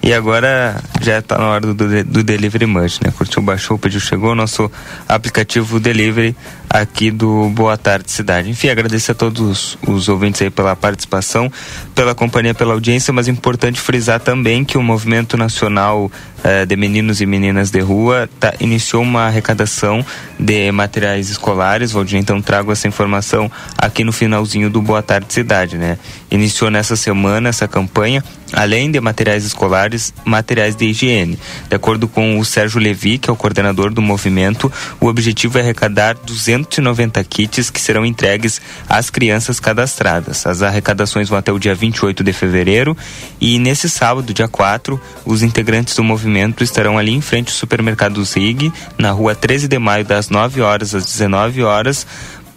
[0.00, 3.12] e agora já está na hora do, do, do né?
[3.18, 4.70] Curtiu, baixou, pediu, chegou, nosso
[5.08, 6.36] aplicativo delivery
[6.70, 8.50] aqui do Boa Tarde Cidade.
[8.50, 11.50] Enfim, agradecer a todos os ouvintes aí pela participação,
[11.92, 16.10] pela companhia, pela audiência, mas importante frisar também que o Movimento Nacional
[16.42, 20.04] eh, de Meninos e Meninas de Rua tá, iniciou uma arrecadação
[20.38, 22.88] de materiais escolares, Valdir, então trago essa
[23.24, 25.98] informação aqui no finalzinho do Boa Tarde Cidade, né?
[26.30, 28.22] Iniciou nessa semana essa campanha
[28.54, 31.38] além de materiais escolares, materiais de higiene.
[31.68, 35.60] De acordo com o Sérgio Levi, que é o coordenador do movimento, o objetivo é
[35.60, 40.46] arrecadar 290 kits que serão entregues às crianças cadastradas.
[40.46, 42.96] As arrecadações vão até o dia 28 de fevereiro
[43.40, 48.24] e nesse sábado, dia 4, os integrantes do movimento estarão ali em frente ao supermercado
[48.24, 52.06] Zig, na rua 13 de maio, das 9 horas às 19 horas,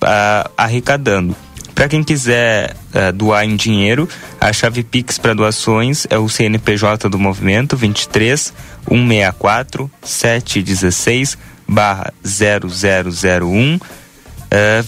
[0.02, 1.36] uh, arrecadando.
[1.74, 4.10] Para quem quiser uh, doar em dinheiro,
[4.42, 8.52] a chave Pix para doações é o CNPJ do movimento 23
[8.88, 11.38] 164 716
[11.68, 13.80] barra 0001 uh,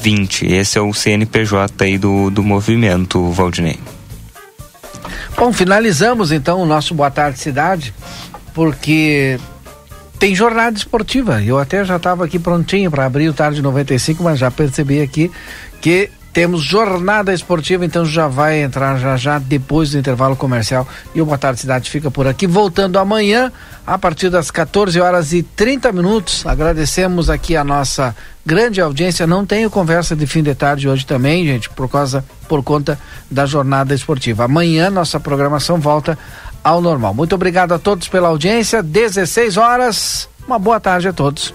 [0.01, 0.47] 20.
[0.47, 3.79] Esse é o CNPJ aí do, do movimento, Valdinei.
[5.37, 7.93] Bom, finalizamos então o nosso Boa Tarde Cidade,
[8.53, 9.39] porque
[10.19, 11.41] tem jornada esportiva.
[11.41, 15.31] Eu até já estava aqui prontinho para abrir o Tarde 95, mas já percebi aqui
[15.81, 20.87] que temos jornada esportiva, então já vai entrar já já depois do intervalo comercial.
[21.15, 22.45] E o Boa Tarde Cidade fica por aqui.
[22.45, 23.51] Voltando amanhã,
[23.87, 26.45] a partir das 14 horas e 30 minutos.
[26.45, 28.15] Agradecemos aqui a nossa
[28.45, 29.25] grande audiência.
[29.25, 32.99] Não tenho conversa de fim de tarde hoje também, gente, por causa, por conta
[33.31, 34.43] da jornada esportiva.
[34.43, 36.17] Amanhã nossa programação volta
[36.63, 37.13] ao normal.
[37.13, 38.83] Muito obrigado a todos pela audiência.
[38.83, 40.29] 16 horas.
[40.47, 41.53] Uma boa tarde a todos.